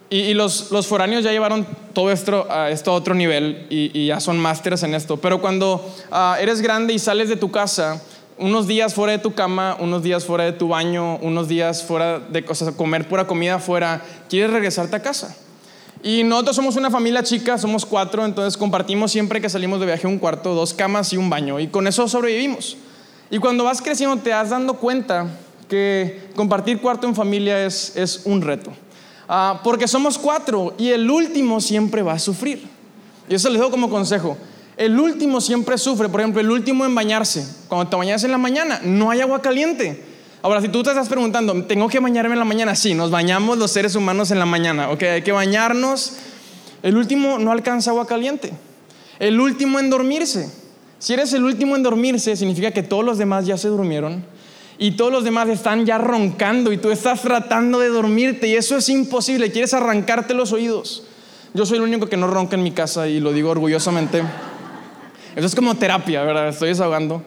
y, 0.09 0.33
los, 0.35 0.71
los, 0.71 0.85
foráneos 0.85 1.23
ya 1.23 1.31
llevaron 1.31 1.65
todo 1.93 2.11
esto 2.11 2.47
a 2.47 2.69
esto 2.69 2.93
otro 2.93 3.15
nivel 3.15 3.65
y, 3.71 4.05
ya 4.05 4.19
son 4.19 4.37
másteres 4.37 4.83
en 4.83 4.93
esto, 4.93 5.17
pero 5.17 5.41
cuando 5.41 5.83
ah, 6.11 6.37
eres 6.39 6.61
grande 6.61 6.93
y 6.93 6.99
sales 6.99 7.27
de 7.27 7.35
tu 7.35 7.49
casa, 7.49 8.01
unos 8.39 8.67
días 8.67 8.93
fuera 8.93 9.11
de 9.11 9.19
tu 9.19 9.33
cama, 9.33 9.75
unos 9.79 10.01
días 10.01 10.25
fuera 10.25 10.45
de 10.45 10.53
tu 10.53 10.69
baño, 10.69 11.17
unos 11.17 11.49
días 11.49 11.83
fuera 11.83 12.19
de 12.19 12.43
cosas, 12.45 12.73
comer 12.73 13.07
pura 13.07 13.27
comida 13.27 13.59
fuera, 13.59 14.01
quieres 14.29 14.51
regresarte 14.51 14.95
a 14.95 15.01
casa. 15.01 15.35
Y 16.01 16.23
nosotros 16.23 16.55
somos 16.55 16.77
una 16.77 16.89
familia 16.89 17.21
chica, 17.21 17.57
somos 17.57 17.85
cuatro, 17.85 18.23
entonces 18.23 18.57
compartimos 18.57 19.11
siempre 19.11 19.41
que 19.41 19.49
salimos 19.49 19.81
de 19.81 19.85
viaje 19.85 20.07
un 20.07 20.17
cuarto, 20.17 20.55
dos 20.55 20.73
camas 20.73 21.11
y 21.11 21.17
un 21.17 21.29
baño, 21.29 21.59
y 21.59 21.67
con 21.67 21.85
eso 21.85 22.07
sobrevivimos. 22.07 22.77
Y 23.29 23.39
cuando 23.39 23.65
vas 23.65 23.81
creciendo 23.81 24.15
te 24.17 24.29
das 24.29 24.49
dando 24.49 24.75
cuenta 24.75 25.27
que 25.67 26.29
compartir 26.35 26.79
cuarto 26.79 27.07
en 27.07 27.15
familia 27.15 27.65
es, 27.65 27.95
es 27.97 28.21
un 28.23 28.41
reto. 28.41 28.71
Ah, 29.27 29.59
porque 29.63 29.87
somos 29.87 30.17
cuatro 30.17 30.73
y 30.77 30.89
el 30.89 31.11
último 31.11 31.59
siempre 31.59 32.01
va 32.01 32.13
a 32.13 32.19
sufrir. 32.19 32.67
Y 33.27 33.35
eso 33.35 33.49
les 33.49 33.59
doy 33.59 33.69
como 33.69 33.89
consejo. 33.89 34.37
El 34.79 34.97
último 34.97 35.41
siempre 35.41 35.77
sufre, 35.77 36.07
por 36.07 36.21
ejemplo, 36.21 36.39
el 36.39 36.49
último 36.49 36.85
en 36.85 36.95
bañarse. 36.95 37.45
Cuando 37.67 37.89
te 37.89 37.97
bañas 37.97 38.23
en 38.23 38.31
la 38.31 38.37
mañana, 38.37 38.79
no 38.81 39.11
hay 39.11 39.19
agua 39.19 39.41
caliente. 39.41 40.01
Ahora, 40.41 40.61
si 40.61 40.69
tú 40.69 40.81
te 40.83 40.89
estás 40.89 41.09
preguntando, 41.09 41.65
¿tengo 41.65 41.89
que 41.89 41.99
bañarme 41.99 42.31
en 42.31 42.39
la 42.39 42.45
mañana? 42.45 42.73
Sí, 42.77 42.93
nos 42.93 43.11
bañamos 43.11 43.57
los 43.57 43.71
seres 43.71 43.95
humanos 43.95 44.31
en 44.31 44.39
la 44.39 44.45
mañana, 44.45 44.89
¿ok? 44.89 45.03
Hay 45.03 45.21
que 45.21 45.33
bañarnos. 45.33 46.13
El 46.81 46.95
último 46.95 47.39
no 47.39 47.51
alcanza 47.51 47.89
agua 47.91 48.07
caliente. 48.07 48.53
El 49.19 49.41
último 49.41 49.79
en 49.79 49.89
dormirse. 49.89 50.49
Si 50.97 51.11
eres 51.11 51.33
el 51.33 51.43
último 51.43 51.75
en 51.75 51.83
dormirse, 51.83 52.37
significa 52.37 52.71
que 52.71 52.81
todos 52.81 53.03
los 53.03 53.17
demás 53.17 53.45
ya 53.45 53.57
se 53.57 53.67
durmieron 53.67 54.23
y 54.77 54.91
todos 54.91 55.11
los 55.11 55.25
demás 55.25 55.49
están 55.49 55.85
ya 55.85 55.97
roncando 55.97 56.71
y 56.71 56.77
tú 56.77 56.89
estás 56.89 57.21
tratando 57.21 57.79
de 57.79 57.89
dormirte 57.89 58.47
y 58.47 58.55
eso 58.55 58.77
es 58.77 58.87
imposible. 58.87 59.51
Quieres 59.51 59.73
arrancarte 59.73 60.33
los 60.33 60.53
oídos. 60.53 61.03
Yo 61.53 61.65
soy 61.65 61.79
el 61.79 61.83
único 61.83 62.07
que 62.07 62.15
no 62.15 62.27
ronca 62.27 62.55
en 62.55 62.63
mi 62.63 62.71
casa 62.71 63.09
y 63.09 63.19
lo 63.19 63.33
digo 63.33 63.49
orgullosamente. 63.49 64.23
Eso 65.39 65.47
es 65.47 65.55
como 65.55 65.73
terapia, 65.75 66.21
¿verdad? 66.23 66.49
Estoy 66.49 66.67
desahogando. 66.67 67.23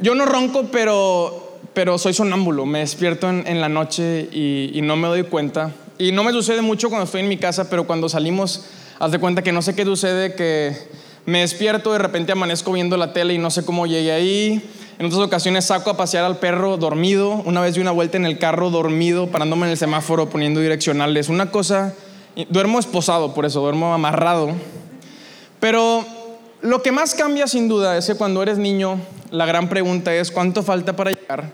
Yo 0.00 0.16
no 0.16 0.26
ronco, 0.26 0.64
pero, 0.72 1.60
pero 1.72 1.96
soy 1.96 2.12
sonámbulo. 2.12 2.66
Me 2.66 2.80
despierto 2.80 3.30
en, 3.30 3.60
la 3.60 3.68
noche 3.68 4.28
y, 4.32 4.80
no 4.82 4.96
me 4.96 5.06
doy 5.06 5.22
cuenta. 5.22 5.70
Y 5.96 6.10
no 6.10 6.24
me 6.24 6.32
sucede 6.32 6.60
mucho 6.60 6.88
cuando 6.88 7.04
estoy 7.04 7.20
en 7.20 7.28
mi 7.28 7.36
casa, 7.36 7.70
pero 7.70 7.86
cuando 7.86 8.08
salimos, 8.08 8.64
haz 8.98 9.12
de 9.12 9.20
cuenta 9.20 9.42
que 9.42 9.52
no 9.52 9.62
sé 9.62 9.76
qué 9.76 9.84
sucede, 9.84 10.34
que 10.34 10.76
Me 11.24 11.42
despierto, 11.42 11.92
de 11.92 12.00
repente 12.00 12.32
amanezco 12.32 12.72
viendo 12.72 12.96
la 12.96 13.12
tele 13.12 13.32
y 13.34 13.38
no 13.38 13.48
sé 13.52 13.64
cómo 13.64 13.86
llegué 13.86 14.10
ahí. 14.10 14.68
En 14.98 15.06
otras 15.06 15.20
ocasiones 15.20 15.66
saco 15.66 15.90
a 15.90 15.96
pasear 15.96 16.24
al 16.24 16.38
perro 16.38 16.78
dormido. 16.78 17.42
Una 17.44 17.60
vez 17.60 17.76
di 17.76 17.80
una 17.80 17.92
vuelta 17.92 18.16
en 18.16 18.26
el 18.26 18.40
carro 18.40 18.70
dormido, 18.70 19.28
parándome 19.28 19.66
en 19.66 19.70
el 19.70 19.78
semáforo, 19.78 20.28
poniendo 20.28 20.58
direccionales. 20.58 21.28
Una 21.28 21.52
cosa, 21.52 21.94
duermo 22.48 22.80
esposado, 22.80 23.34
por 23.34 23.46
eso, 23.46 23.60
duermo 23.60 23.94
amarrado. 23.94 24.50
Pero 25.60 26.04
lo 26.64 26.80
que 26.82 26.92
más 26.92 27.14
cambia 27.14 27.46
sin 27.46 27.68
duda 27.68 27.94
es 27.98 28.06
que 28.06 28.14
cuando 28.14 28.42
eres 28.42 28.56
niño, 28.56 28.98
la 29.30 29.44
gran 29.44 29.68
pregunta 29.68 30.14
es 30.14 30.30
cuánto 30.30 30.62
falta 30.62 30.96
para 30.96 31.10
llegar. 31.10 31.52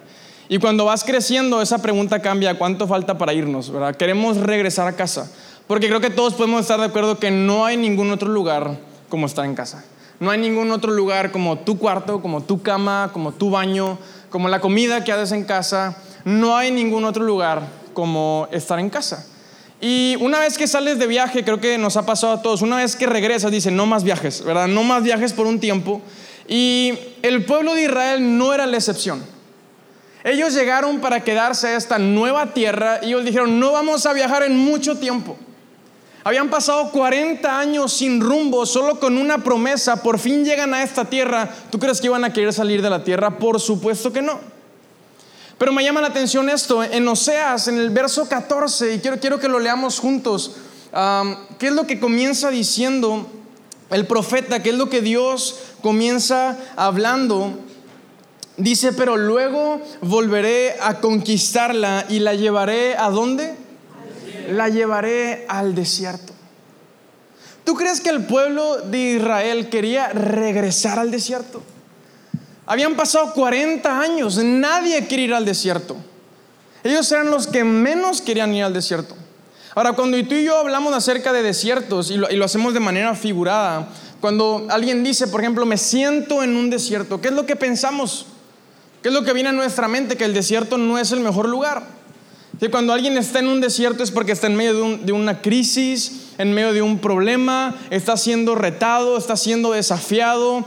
Y 0.48 0.58
cuando 0.58 0.84
vas 0.84 1.02
creciendo, 1.02 1.60
esa 1.60 1.82
pregunta 1.82 2.22
cambia, 2.22 2.56
¿cuánto 2.56 2.86
falta 2.86 3.18
para 3.18 3.32
irnos? 3.32 3.72
¿verdad? 3.72 3.96
Queremos 3.96 4.36
regresar 4.36 4.86
a 4.86 4.92
casa. 4.92 5.28
Porque 5.66 5.88
creo 5.88 6.00
que 6.00 6.10
todos 6.10 6.34
podemos 6.34 6.60
estar 6.60 6.78
de 6.78 6.86
acuerdo 6.86 7.18
que 7.18 7.32
no 7.32 7.66
hay 7.66 7.76
ningún 7.76 8.12
otro 8.12 8.28
lugar 8.28 8.78
como 9.08 9.26
estar 9.26 9.44
en 9.44 9.56
casa. 9.56 9.84
No 10.20 10.30
hay 10.30 10.38
ningún 10.38 10.70
otro 10.70 10.92
lugar 10.92 11.32
como 11.32 11.58
tu 11.58 11.76
cuarto, 11.76 12.22
como 12.22 12.44
tu 12.44 12.62
cama, 12.62 13.10
como 13.12 13.32
tu 13.32 13.50
baño, 13.50 13.98
como 14.30 14.48
la 14.48 14.60
comida 14.60 15.02
que 15.02 15.10
haces 15.10 15.32
en 15.32 15.42
casa. 15.42 15.96
No 16.24 16.56
hay 16.56 16.70
ningún 16.70 17.04
otro 17.04 17.24
lugar 17.24 17.62
como 17.94 18.46
estar 18.52 18.78
en 18.78 18.90
casa. 18.90 19.26
Y 19.80 20.16
una 20.20 20.40
vez 20.40 20.58
que 20.58 20.66
sales 20.66 20.98
de 20.98 21.06
viaje, 21.06 21.42
creo 21.42 21.58
que 21.58 21.78
nos 21.78 21.96
ha 21.96 22.04
pasado 22.04 22.34
a 22.34 22.42
todos, 22.42 22.60
una 22.60 22.76
vez 22.76 22.96
que 22.96 23.06
regresas, 23.06 23.50
dice, 23.50 23.70
no 23.70 23.86
más 23.86 24.04
viajes, 24.04 24.44
¿verdad? 24.44 24.68
No 24.68 24.82
más 24.82 25.02
viajes 25.02 25.32
por 25.32 25.46
un 25.46 25.58
tiempo. 25.58 26.02
Y 26.46 26.94
el 27.22 27.44
pueblo 27.44 27.74
de 27.74 27.84
Israel 27.84 28.36
no 28.36 28.52
era 28.52 28.66
la 28.66 28.76
excepción. 28.76 29.24
Ellos 30.22 30.52
llegaron 30.52 31.00
para 31.00 31.24
quedarse 31.24 31.68
a 31.68 31.76
esta 31.76 31.98
nueva 31.98 32.52
tierra 32.52 33.00
y 33.02 33.06
ellos 33.06 33.24
dijeron, 33.24 33.58
no 33.58 33.72
vamos 33.72 34.04
a 34.04 34.12
viajar 34.12 34.42
en 34.42 34.56
mucho 34.56 34.98
tiempo. 34.98 35.38
Habían 36.24 36.50
pasado 36.50 36.90
40 36.90 37.58
años 37.58 37.94
sin 37.94 38.20
rumbo, 38.20 38.66
solo 38.66 39.00
con 39.00 39.16
una 39.16 39.38
promesa, 39.38 40.02
por 40.02 40.18
fin 40.18 40.44
llegan 40.44 40.74
a 40.74 40.82
esta 40.82 41.06
tierra. 41.06 41.48
¿Tú 41.70 41.78
crees 41.78 42.00
que 42.00 42.08
iban 42.08 42.24
a 42.24 42.32
querer 42.32 42.52
salir 42.52 42.82
de 42.82 42.90
la 42.90 43.02
tierra? 43.02 43.38
Por 43.38 43.58
supuesto 43.58 44.12
que 44.12 44.20
no. 44.20 44.38
Pero 45.60 45.74
me 45.74 45.84
llama 45.84 46.00
la 46.00 46.06
atención 46.06 46.48
esto, 46.48 46.82
en 46.82 47.06
Oseas, 47.06 47.68
en 47.68 47.76
el 47.76 47.90
verso 47.90 48.26
14, 48.26 48.94
y 48.94 48.98
quiero, 49.00 49.20
quiero 49.20 49.38
que 49.38 49.46
lo 49.46 49.58
leamos 49.58 49.98
juntos, 49.98 50.52
¿qué 51.58 51.66
es 51.66 51.72
lo 51.74 51.86
que 51.86 52.00
comienza 52.00 52.48
diciendo 52.48 53.26
el 53.90 54.06
profeta? 54.06 54.62
¿Qué 54.62 54.70
es 54.70 54.76
lo 54.76 54.88
que 54.88 55.02
Dios 55.02 55.60
comienza 55.82 56.56
hablando? 56.76 57.58
Dice, 58.56 58.94
pero 58.94 59.18
luego 59.18 59.82
volveré 60.00 60.76
a 60.80 60.98
conquistarla 60.98 62.06
y 62.08 62.20
la 62.20 62.32
llevaré 62.32 62.96
a 62.96 63.10
dónde? 63.10 63.54
la 64.48 64.70
llevaré 64.70 65.44
al 65.46 65.74
desierto. 65.74 66.32
¿Tú 67.64 67.74
crees 67.74 68.00
que 68.00 68.08
el 68.08 68.24
pueblo 68.24 68.78
de 68.78 69.16
Israel 69.16 69.68
quería 69.68 70.08
regresar 70.08 70.98
al 70.98 71.10
desierto? 71.10 71.62
Habían 72.70 72.94
pasado 72.94 73.32
40 73.32 74.00
años, 74.00 74.36
nadie 74.36 75.08
quería 75.08 75.24
ir 75.24 75.34
al 75.34 75.44
desierto. 75.44 75.96
Ellos 76.84 77.10
eran 77.10 77.28
los 77.28 77.48
que 77.48 77.64
menos 77.64 78.22
querían 78.22 78.54
ir 78.54 78.62
al 78.62 78.72
desierto. 78.72 79.16
Ahora, 79.74 79.94
cuando 79.94 80.16
tú 80.24 80.36
y 80.36 80.44
yo 80.44 80.56
hablamos 80.56 80.94
acerca 80.94 81.32
de 81.32 81.42
desiertos 81.42 82.12
y 82.12 82.16
lo, 82.16 82.30
y 82.30 82.36
lo, 82.36 82.44
hacemos 82.44 82.72
de 82.72 82.78
manera 82.78 83.16
figurada, 83.16 83.88
cuando 84.20 84.68
alguien 84.70 85.02
dice, 85.02 85.26
por 85.26 85.40
ejemplo, 85.40 85.66
me 85.66 85.76
siento 85.76 86.44
en 86.44 86.54
un 86.54 86.70
desierto, 86.70 87.20
¿qué 87.20 87.26
es 87.26 87.34
lo 87.34 87.44
que 87.44 87.56
pensamos? 87.56 88.26
¿Qué 89.02 89.08
es 89.08 89.14
lo 89.14 89.24
que 89.24 89.32
viene 89.32 89.48
a 89.48 89.52
nuestra 89.52 89.88
mente? 89.88 90.16
Que 90.16 90.24
el 90.24 90.32
desierto 90.32 90.78
no 90.78 90.96
es 90.96 91.10
el 91.10 91.18
mejor 91.18 91.48
lugar. 91.48 91.82
Que 92.60 92.70
cuando 92.70 92.92
alguien 92.92 93.18
está 93.18 93.40
en 93.40 93.48
un 93.48 93.60
desierto 93.60 94.04
es 94.04 94.12
porque 94.12 94.30
está 94.30 94.46
en 94.46 94.54
medio 94.54 94.96
de, 94.98 95.10
una 95.10 95.42
crisis, 95.42 96.28
en 96.38 96.52
medio 96.52 96.72
de 96.72 96.82
un 96.82 97.00
problema, 97.00 97.74
está 97.90 98.16
siendo 98.16 98.54
retado, 98.54 99.18
está 99.18 99.36
siendo 99.36 99.72
desafiado, 99.72 100.64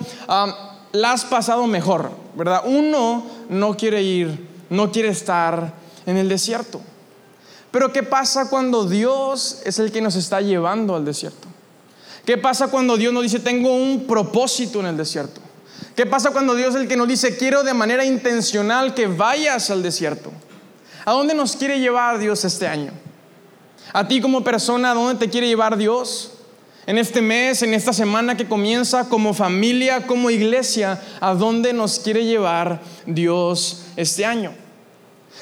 la 0.93 1.11
has 1.11 1.25
pasado 1.25 1.65
mejor, 1.67 2.11
¿verdad? 2.35 2.61
Uno 2.65 3.25
no 3.49 3.75
quiere 3.75 4.01
ir, 4.01 4.47
no 4.69 4.91
quiere 4.91 5.09
estar 5.09 5.73
en 6.05 6.17
el 6.17 6.29
desierto. 6.29 6.79
Pero 7.71 7.91
¿qué 7.91 8.03
pasa 8.03 8.47
cuando 8.49 8.85
Dios 8.85 9.61
es 9.65 9.79
el 9.79 9.91
que 9.91 10.01
nos 10.01 10.15
está 10.15 10.39
llevando 10.39 10.95
al 10.95 11.03
desierto? 11.03 11.47
¿Qué 12.23 12.37
pasa 12.37 12.67
cuando 12.67 12.95
Dios 12.95 13.11
nos 13.11 13.23
dice, 13.23 13.39
tengo 13.39 13.75
un 13.75 14.05
propósito 14.05 14.79
en 14.79 14.85
el 14.85 14.95
desierto? 14.95 15.41
¿Qué 15.95 16.05
pasa 16.05 16.29
cuando 16.29 16.53
Dios 16.53 16.75
es 16.75 16.81
el 16.81 16.87
que 16.87 16.95
nos 16.95 17.07
dice, 17.07 17.37
quiero 17.37 17.63
de 17.63 17.73
manera 17.73 18.05
intencional 18.05 18.93
que 18.93 19.07
vayas 19.07 19.71
al 19.71 19.81
desierto? 19.81 20.31
¿A 21.05 21.11
dónde 21.11 21.33
nos 21.33 21.55
quiere 21.55 21.79
llevar 21.79 22.19
Dios 22.19 22.45
este 22.45 22.67
año? 22.67 22.91
A 23.93 24.07
ti 24.07 24.21
como 24.21 24.43
persona, 24.43 24.91
¿a 24.91 24.93
dónde 24.93 25.25
te 25.25 25.31
quiere 25.31 25.47
llevar 25.47 25.75
Dios? 25.75 26.32
En 26.85 26.97
este 26.97 27.21
mes, 27.21 27.61
en 27.61 27.73
esta 27.73 27.93
semana 27.93 28.35
que 28.35 28.47
comienza, 28.47 29.07
como 29.07 29.33
familia, 29.33 30.05
como 30.05 30.29
iglesia, 30.29 31.01
¿a 31.21 31.33
dónde 31.33 31.71
nos 31.71 31.99
quiere 31.99 32.25
llevar 32.25 32.81
Dios 33.05 33.85
este 33.95 34.25
año? 34.25 34.53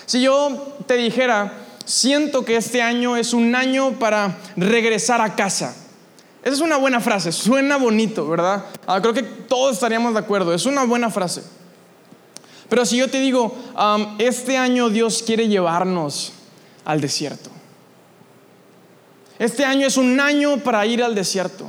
Si 0.05 0.21
yo 0.21 0.75
te 0.85 0.95
dijera, 0.97 1.53
siento 1.85 2.45
que 2.45 2.57
este 2.57 2.81
año 2.81 3.17
es 3.17 3.33
un 3.33 3.55
año 3.55 3.93
para 3.93 4.37
regresar 4.55 5.21
a 5.21 5.35
casa. 5.35 5.75
Esa 6.43 6.55
es 6.55 6.61
una 6.61 6.77
buena 6.77 6.99
frase, 6.99 7.31
suena 7.31 7.77
bonito, 7.77 8.27
¿verdad? 8.27 8.65
Ah, 8.87 8.99
creo 8.99 9.13
que 9.13 9.21
todos 9.21 9.73
estaríamos 9.73 10.13
de 10.13 10.19
acuerdo, 10.19 10.53
es 10.53 10.65
una 10.65 10.85
buena 10.85 11.11
frase. 11.11 11.43
Pero 12.67 12.85
si 12.85 12.97
yo 12.97 13.09
te 13.09 13.19
digo, 13.19 13.55
este 14.17 14.57
año 14.57 14.89
Dios 14.89 15.23
quiere 15.23 15.47
llevarnos 15.47 16.33
al 16.83 16.99
desierto. 16.99 17.50
Este 19.41 19.65
año 19.65 19.87
es 19.87 19.97
un 19.97 20.19
año 20.19 20.59
para 20.59 20.85
ir 20.85 21.01
al 21.01 21.15
desierto. 21.15 21.65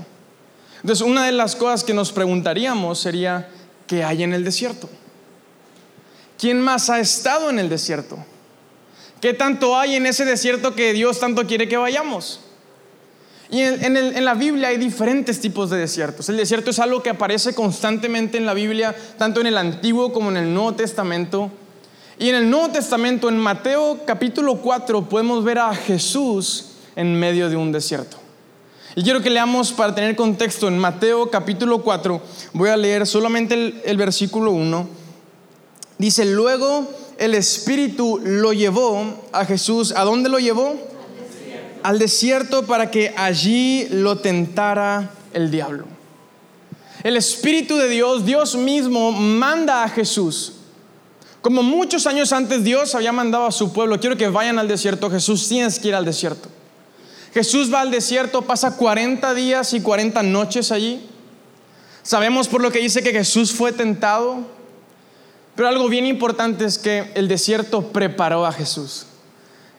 Entonces, 0.83 1.07
una 1.07 1.25
de 1.25 1.33
las 1.33 1.57
cosas 1.57 1.83
que 1.83 1.95
nos 1.95 2.13
preguntaríamos 2.13 2.99
sería, 2.99 3.49
¿qué 3.87 4.05
hay 4.05 4.25
en 4.25 4.35
el 4.35 4.45
desierto? 4.45 4.91
¿Quién 6.39 6.61
más 6.61 6.91
ha 6.91 7.01
estado 7.01 7.49
en 7.49 7.59
el 7.59 7.71
desierto? 7.71 8.19
¿Qué 9.23 9.33
tanto 9.33 9.75
hay 9.75 9.95
en 9.95 10.05
ese 10.05 10.27
desierto 10.27 10.75
que 10.75 10.93
Dios 10.93 11.19
tanto 11.19 11.47
quiere 11.47 11.67
que 11.67 11.79
vayamos? 11.79 12.41
Y 13.49 13.63
en, 13.63 14.23
la 14.23 14.35
Biblia 14.35 14.69
hay 14.69 14.77
diferentes 14.77 15.41
tipos 15.41 15.71
de 15.71 15.79
desiertos. 15.79 16.29
El 16.29 16.37
desierto 16.37 16.69
es 16.69 16.79
algo 16.79 17.03
que 17.03 17.09
aparece 17.09 17.55
constantemente 17.55 18.37
en 18.37 18.45
la 18.45 18.53
Biblia, 18.53 18.95
tanto 19.17 19.41
en 19.41 19.47
el 19.47 19.57
Antiguo 19.57 20.13
como 20.13 20.29
en 20.29 20.37
el 20.37 20.53
Nuevo 20.53 20.75
Testamento. 20.75 21.51
Y 22.19 22.29
en 22.29 22.35
el 22.35 22.51
Nuevo 22.51 22.69
Testamento, 22.69 23.31
en 23.31 23.39
Mateo 23.39 24.01
capítulo 24.05 24.57
4, 24.57 25.09
podemos 25.09 25.43
ver 25.43 25.59
a 25.59 25.75
Jesús 25.75 26.72
en 26.97 27.19
medio 27.19 27.49
de 27.49 27.57
un 27.57 27.73
desierto. 27.73 28.17
Y 28.95 29.03
quiero 29.03 29.23
que 29.23 29.31
leamos 29.31 29.73
para 29.73 29.95
tener 29.95 30.15
contexto 30.17 30.69
en 30.69 30.79
Mateo 30.79 31.31
capítulo 31.31 31.83
4. 31.83 32.21
Voy 32.53 32.69
a 32.69 32.77
leer 32.77 33.07
solamente 33.07 33.55
el, 33.55 33.81
el 33.85 33.97
versículo 33.97 34.53
1. 34.53 34.89
Dice, 35.99 36.25
luego 36.25 36.89
el 37.19 37.35
Espíritu 37.35 38.21
lo 38.23 38.53
llevó 38.53 39.05
a 39.33 39.45
Jesús. 39.45 39.93
¿A 39.97 40.05
dónde 40.05 40.29
lo 40.29 40.39
llevó? 40.39 40.77
al 41.83 41.99
desierto 41.99 42.65
para 42.65 42.91
que 42.91 43.13
allí 43.17 43.87
lo 43.91 44.19
tentara 44.19 45.11
el 45.33 45.51
diablo. 45.51 45.87
El 47.03 47.17
Espíritu 47.17 47.77
de 47.77 47.89
Dios, 47.89 48.25
Dios 48.25 48.55
mismo, 48.55 49.11
manda 49.11 49.83
a 49.83 49.89
Jesús. 49.89 50.55
Como 51.41 51.63
muchos 51.65 52.07
años 52.07 52.33
antes 52.33 52.63
Dios 52.63 52.95
había 52.95 53.11
mandado 53.11 53.47
a 53.47 53.53
su 53.53 53.73
pueblo, 53.73 53.99
quiero 53.99 54.17
que 54.17 54.29
vayan 54.29 54.61
al 54.61 54.69
desierto, 54.69 55.11
Jesús 55.11 55.49
tienes 55.49 55.81
que 55.81 55.89
ir 55.89 55.95
al 55.97 56.05
desierto. 56.05 56.49
Jesús 57.35 57.73
va 57.73 57.81
al 57.81 57.91
desierto, 57.91 58.43
pasa 58.43 58.77
40 58.77 59.33
días 59.35 59.73
y 59.73 59.81
40 59.81 60.23
noches 60.23 60.71
allí. 60.71 61.01
Sabemos 62.03 62.49
por 62.49 62.61
lo 62.61 62.71
que 62.71 62.81
dice 62.81 63.03
que 63.03 63.13
Jesús 63.13 63.53
fue 63.53 63.73
tentado, 63.73 64.41
pero 65.55 65.69
algo 65.69 65.89
bien 65.89 66.07
importante 66.07 66.65
es 66.65 66.79
que 66.79 67.11
el 67.15 67.29
desierto 67.29 67.93
preparó 67.93 68.45
a 68.45 68.53
Jesús. 68.53 69.07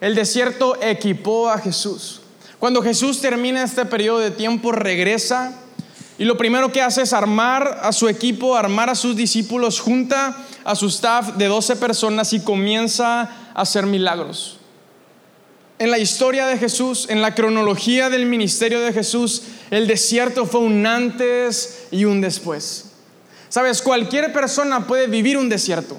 El 0.02 0.16
desierto 0.16 0.78
equipó 0.82 1.50
a 1.50 1.60
Jesús. 1.60 2.22
Cuando 2.60 2.82
Jesús 2.82 3.22
termina 3.22 3.64
este 3.64 3.86
periodo 3.86 4.20
de 4.20 4.32
tiempo, 4.32 4.72
regresa 4.72 5.54
y 6.18 6.26
lo 6.26 6.38
primero 6.38 6.72
que 6.72 6.82
hace 6.82 7.02
es 7.02 7.14
armar 7.14 7.80
a 7.82 7.92
su 7.92 8.08
equipo, 8.08 8.56
armar 8.56 8.90
a 8.90 8.96
sus 8.96 9.16
discípulos, 9.16 9.80
junta 9.80 10.38
a 10.64 10.76
su 10.76 10.88
staff 10.88 11.36
de 11.36 11.48
12 11.48 11.76
personas 11.76 12.34
y 12.34 12.40
comienza 12.40 13.22
a 13.22 13.62
hacer 13.62 13.86
milagros. 13.86 14.58
En 15.80 15.90
la 15.92 15.98
historia 15.98 16.46
de 16.46 16.58
Jesús, 16.58 17.08
en 17.10 17.22
la 17.22 17.34
cronología 17.34 18.10
del 18.10 18.26
ministerio 18.26 18.80
de 18.80 18.94
Jesús, 18.94 19.44
el 19.72 19.88
desierto 19.88 20.46
fue 20.46 20.62
un 20.62 20.86
antes 20.86 21.88
y 21.92 22.06
un 22.06 22.22
después. 22.22 22.86
Sabes, 23.50 23.82
cualquier 23.82 24.32
persona 24.32 24.88
puede 24.88 25.08
vivir 25.08 25.38
un 25.38 25.50
desierto. 25.50 25.98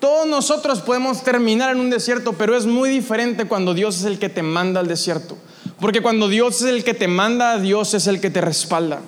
Todos 0.00 0.26
nosotros 0.26 0.80
podemos 0.80 1.22
terminar 1.24 1.72
en 1.72 1.80
un 1.80 1.90
desierto, 1.90 2.34
pero 2.34 2.56
es 2.56 2.66
muy 2.66 2.88
diferente 2.88 3.46
cuando 3.46 3.74
Dios 3.74 3.98
es 3.98 4.04
el 4.04 4.18
que 4.18 4.28
te 4.28 4.42
manda 4.42 4.80
al 4.80 4.86
desierto. 4.86 5.36
Porque 5.80 6.00
cuando 6.00 6.28
Dios 6.28 6.62
es 6.62 6.68
el 6.68 6.84
que 6.84 6.94
te 6.94 7.08
manda, 7.08 7.58
Dios 7.58 7.94
es 7.94 8.06
el 8.06 8.20
que 8.20 8.30
te 8.30 8.40
respalda. 8.40 9.00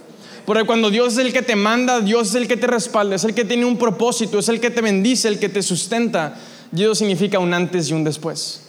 Porque 0.47 0.65
cuando 0.65 0.91
Dios 0.91 1.15
es 1.15 1.19
el 1.19 1.33
que 1.33 1.43
te 1.43 1.57
manda, 1.57 2.01
Dios 2.01 2.31
es 2.31 2.35
el 2.35 2.49
que 2.49 2.57
te 2.57 2.67
respalda, 2.67 3.17
es 3.17 3.25
el 3.25 3.35
que 3.35 3.45
tiene 3.45 3.65
un 3.65 3.79
propósito, 3.79 4.39
es 4.39 4.49
el 4.49 4.61
que 4.61 4.71
te 4.71 4.81
bendice, 4.81 5.29
el 5.29 5.39
que 5.39 5.49
te 5.49 5.63
sustenta. 5.63 6.37
Y 6.75 6.83
eso 6.83 6.95
significa 6.95 7.39
un 7.39 7.53
antes 7.53 7.89
y 7.91 7.93
un 7.93 8.05
después. 8.05 8.66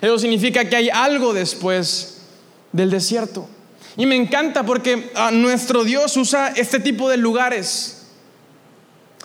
Eso 0.00 0.18
significa 0.18 0.68
que 0.68 0.76
hay 0.76 0.88
algo 0.88 1.34
después 1.34 2.18
del 2.72 2.90
desierto. 2.90 3.48
Y 3.96 4.06
me 4.06 4.16
encanta 4.16 4.64
porque 4.64 5.10
ah, 5.14 5.30
nuestro 5.30 5.84
Dios 5.84 6.16
usa 6.16 6.48
este 6.48 6.80
tipo 6.80 7.08
de 7.08 7.16
lugares. 7.16 8.06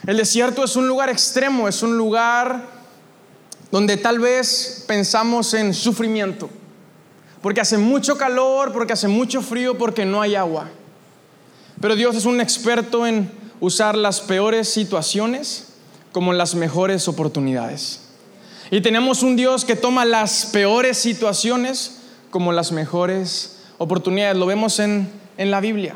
El 0.05 0.17
desierto 0.17 0.63
es 0.63 0.75
un 0.75 0.87
lugar 0.87 1.09
extremo, 1.09 1.67
es 1.67 1.81
un 1.81 1.97
lugar 1.97 2.63
donde 3.71 3.97
tal 3.97 4.19
vez 4.19 4.83
pensamos 4.87 5.53
en 5.53 5.73
sufrimiento, 5.73 6.49
porque 7.41 7.61
hace 7.61 7.77
mucho 7.77 8.17
calor, 8.17 8.71
porque 8.71 8.93
hace 8.93 9.07
mucho 9.07 9.41
frío, 9.41 9.77
porque 9.77 10.05
no 10.05 10.21
hay 10.21 10.35
agua. 10.35 10.69
Pero 11.81 11.95
Dios 11.95 12.15
es 12.15 12.25
un 12.25 12.39
experto 12.39 13.07
en 13.07 13.31
usar 13.59 13.97
las 13.97 14.21
peores 14.21 14.69
situaciones 14.69 15.67
como 16.11 16.33
las 16.33 16.55
mejores 16.55 17.07
oportunidades. 17.07 18.04
Y 18.71 18.81
tenemos 18.81 19.21
un 19.21 19.35
Dios 19.35 19.63
que 19.63 19.75
toma 19.75 20.05
las 20.05 20.47
peores 20.47 20.97
situaciones 20.97 21.97
como 22.31 22.51
las 22.51 22.71
mejores 22.71 23.59
oportunidades. 23.77 24.37
Lo 24.37 24.45
vemos 24.45 24.79
en, 24.79 25.09
la 25.37 25.59
Biblia. 25.59 25.95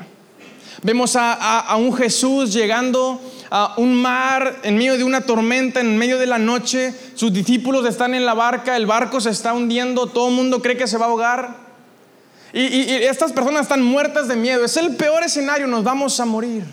Vemos 0.84 1.16
a, 1.16 1.76
un 1.78 1.96
Jesús 1.96 2.54
llegando 2.54 3.20
a 3.50 3.74
un 3.78 3.96
mar 3.96 4.60
en 4.64 4.78
medio 4.78 4.98
de 4.98 5.04
una 5.04 5.22
tormenta, 5.22 5.80
en 5.80 5.98
medio 5.98 6.20
de 6.20 6.28
la 6.28 6.38
noche. 6.38 6.94
Sus 7.16 7.34
discípulos 7.34 7.86
están 7.88 8.14
en 8.14 8.26
la 8.26 8.36
barca, 8.36 8.78
el 8.78 8.86
barco 8.86 9.20
se 9.20 9.32
está 9.32 9.54
hundiendo, 9.54 10.08
todo 10.08 10.30
el 10.30 10.36
mundo 10.36 10.62
cree 10.62 10.78
que 10.78 10.88
se 10.88 10.98
va 10.98 11.08
a 11.08 11.10
ahogar. 11.10 11.70
Y, 12.54 12.62
y 12.62 12.94
estas 13.04 13.32
personas 13.32 13.64
están 13.64 13.82
muertas 13.82 14.28
de 14.28 14.36
miedo. 14.36 14.64
Es 14.64 14.78
el 14.78 14.96
peor 14.96 15.24
escenario, 15.24 15.66
nos 15.66 15.84
vamos 15.84 16.20
a 16.20 16.26
morir. 16.26 16.64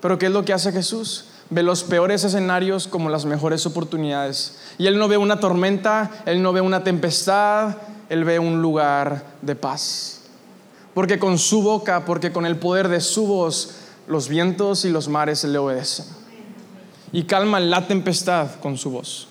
Pero 0.00 0.18
¿qué 0.18 0.26
es 0.26 0.32
lo 0.32 0.44
que 0.44 0.52
hace 0.52 0.70
Jesús? 0.70 1.31
Ve 1.52 1.62
los 1.62 1.84
peores 1.84 2.24
escenarios 2.24 2.88
como 2.88 3.10
las 3.10 3.26
mejores 3.26 3.66
oportunidades. 3.66 4.56
Y 4.78 4.86
Él 4.86 4.98
no 4.98 5.06
ve 5.06 5.18
una 5.18 5.38
tormenta, 5.38 6.10
Él 6.24 6.40
no 6.40 6.54
ve 6.54 6.62
una 6.62 6.82
tempestad, 6.82 7.76
Él 8.08 8.24
ve 8.24 8.38
un 8.38 8.62
lugar 8.62 9.22
de 9.42 9.54
paz. 9.54 10.22
Porque 10.94 11.18
con 11.18 11.38
su 11.38 11.62
boca, 11.62 12.06
porque 12.06 12.32
con 12.32 12.46
el 12.46 12.56
poder 12.56 12.88
de 12.88 13.02
su 13.02 13.26
voz, 13.26 13.74
los 14.06 14.30
vientos 14.30 14.86
y 14.86 14.90
los 14.90 15.08
mares 15.08 15.44
le 15.44 15.58
obedecen. 15.58 16.06
Y 17.12 17.24
calma 17.24 17.60
la 17.60 17.86
tempestad 17.86 18.54
con 18.62 18.78
su 18.78 18.90
voz. 18.90 19.28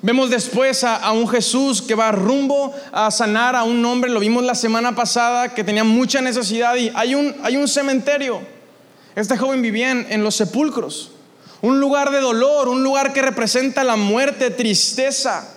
Vemos 0.00 0.30
después 0.30 0.82
a, 0.82 1.12
un 1.12 1.28
Jesús 1.28 1.82
que 1.82 1.94
va 1.94 2.10
rumbo 2.10 2.72
a 2.90 3.10
sanar 3.10 3.54
a 3.54 3.64
un 3.64 3.84
hombre, 3.84 4.10
lo 4.10 4.20
vimos 4.20 4.44
la 4.44 4.54
semana 4.54 4.94
pasada, 4.94 5.52
que 5.52 5.62
tenía 5.62 5.84
mucha 5.84 6.22
necesidad 6.22 6.74
y 6.76 6.90
hay 6.94 7.14
un, 7.14 7.36
hay 7.42 7.58
un 7.58 7.68
cementerio 7.68 8.55
este 9.16 9.38
joven 9.38 9.62
vivía 9.62 9.90
en, 9.90 10.22
los 10.22 10.36
sepulcros, 10.36 11.10
un 11.62 11.80
lugar 11.80 12.10
de 12.10 12.20
dolor, 12.20 12.68
un 12.68 12.82
lugar 12.82 13.14
que 13.14 13.22
representa 13.22 13.82
la 13.82 13.96
muerte, 13.96 14.50
tristeza. 14.50 15.54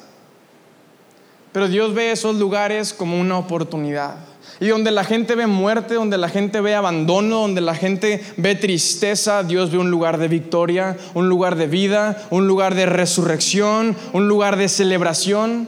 Pero 1.51 1.67
Dios 1.67 1.93
ve 1.93 2.11
esos 2.11 2.37
lugares 2.37 2.93
como 2.93 3.19
una 3.19 3.37
oportunidad. 3.37 4.15
Y 4.61 4.67
donde 4.67 4.91
la 4.91 5.03
gente 5.03 5.35
ve 5.35 5.45
muerte, 5.45 5.95
donde 5.95 6.17
la 6.17 6.29
gente 6.29 6.61
ve 6.61 6.73
abandono, 6.73 7.41
donde 7.41 7.59
la 7.59 7.75
gente 7.75 8.23
ve 8.37 8.55
tristeza, 8.55 9.43
Dios 9.43 9.71
ve 9.71 9.77
un 9.77 9.91
lugar 9.91 10.19
de 10.19 10.29
victoria, 10.29 10.95
un 11.13 11.27
lugar 11.27 11.57
de 11.57 11.67
vida, 11.67 12.27
un 12.29 12.47
lugar 12.47 12.75
de 12.75 12.85
resurrección, 12.85 13.95
un 14.13 14.29
lugar 14.29 14.55
de 14.55 14.69
celebración. 14.69 15.67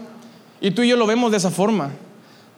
Y 0.62 0.72
tú 0.72 0.84
y 0.84 0.88
yo 0.88 0.96
lo 0.96 1.08
vemos 1.08 1.32
de 1.32 1.38
esa 1.38 1.52
forma. 1.52 1.92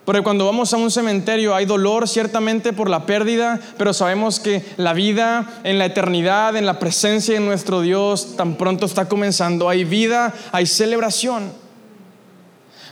Porque 0.04 0.22
cuando 0.22 0.44
vamos 0.44 0.72
a 0.74 0.76
un 0.76 0.90
cementerio 0.90 1.54
hay 1.54 1.64
dolor 1.64 2.06
ciertamente 2.08 2.74
por 2.74 2.90
la 2.90 3.06
pérdida, 3.06 3.58
pero 3.78 3.94
sabemos 3.94 4.38
que 4.38 4.62
la 4.76 4.92
vida 4.92 5.60
en 5.64 5.78
la 5.78 5.86
eternidad, 5.86 6.56
en 6.56 6.66
la 6.66 6.78
presencia 6.78 7.34
de 7.34 7.40
nuestro 7.40 7.80
Dios, 7.80 8.36
tan 8.36 8.56
pronto 8.56 8.84
está 8.84 9.08
comenzando. 9.08 9.68
Hay 9.68 9.84
vida, 9.84 10.34
hay 10.52 10.66
celebración. 10.66 11.50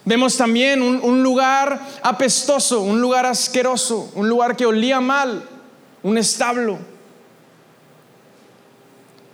Vemos 0.07 0.39
también 0.39 0.81
un, 0.81 1.01
un 1.03 1.23
lugar 1.23 1.81
apestoso, 2.03 2.81
un 2.81 3.01
lugar 3.01 3.27
asqueroso, 3.27 4.11
un 4.15 4.29
lugar 4.29 4.57
que 4.57 4.65
olía 4.65 4.99
mal, 5.01 5.45
un 6.03 6.17
establo. 6.17 6.79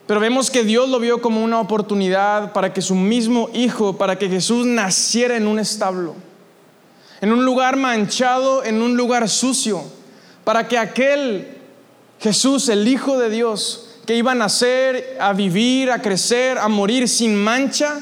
Pero 0.09 0.19
vemos 0.19 0.51
que 0.51 0.65
Dios 0.65 0.89
lo 0.89 0.99
vio 0.99 1.23
como 1.23 1.45
una 1.45 1.61
oportunidad 1.61 2.53
para 2.53 2.73
que 2.73 2.83
su 2.83 2.97
mismo 2.97 3.51
Hijo, 3.55 3.97
para 3.97 4.19
que 4.19 4.29
Jesús 4.29 4.67
naciera 4.67 5.37
en 5.37 5.47
un 5.47 5.61
establo 5.61 6.28
en 7.21 7.33
un 7.33 7.45
lugar 7.45 7.77
manchado, 7.77 8.65
en 8.65 8.81
un 8.83 8.97
lugar 8.97 9.29
sucio, 9.29 9.83
para 10.45 10.69
que 10.69 10.79
aquel 10.79 11.59
Jesús, 12.21 12.69
el 12.69 12.87
Hijo 12.87 13.19
de 13.19 13.31
Dios, 13.31 13.97
que 14.07 14.17
iba 14.17 14.33
a 14.33 14.35
nacer, 14.35 15.19
a 15.21 15.33
vivir, 15.33 15.91
a 15.91 16.01
crecer, 16.01 16.59
a 16.59 16.69
morir 16.69 17.09
sin 17.09 17.37
mancha, 17.37 18.01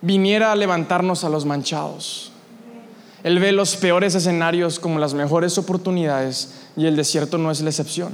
viniera 0.00 0.52
a 0.52 0.56
levantarnos 0.56 1.24
a 1.24 1.28
los 1.28 1.44
manchados. 1.44 2.32
Él 3.24 3.38
ve 3.40 3.52
los 3.52 3.76
peores 3.76 4.14
escenarios 4.14 4.78
como 4.78 4.98
las 4.98 5.14
mejores 5.14 5.58
oportunidades 5.58 6.54
y 6.76 6.86
el 6.86 6.96
desierto 6.96 7.38
no 7.38 7.50
es 7.50 7.60
la 7.60 7.70
excepción. 7.70 8.12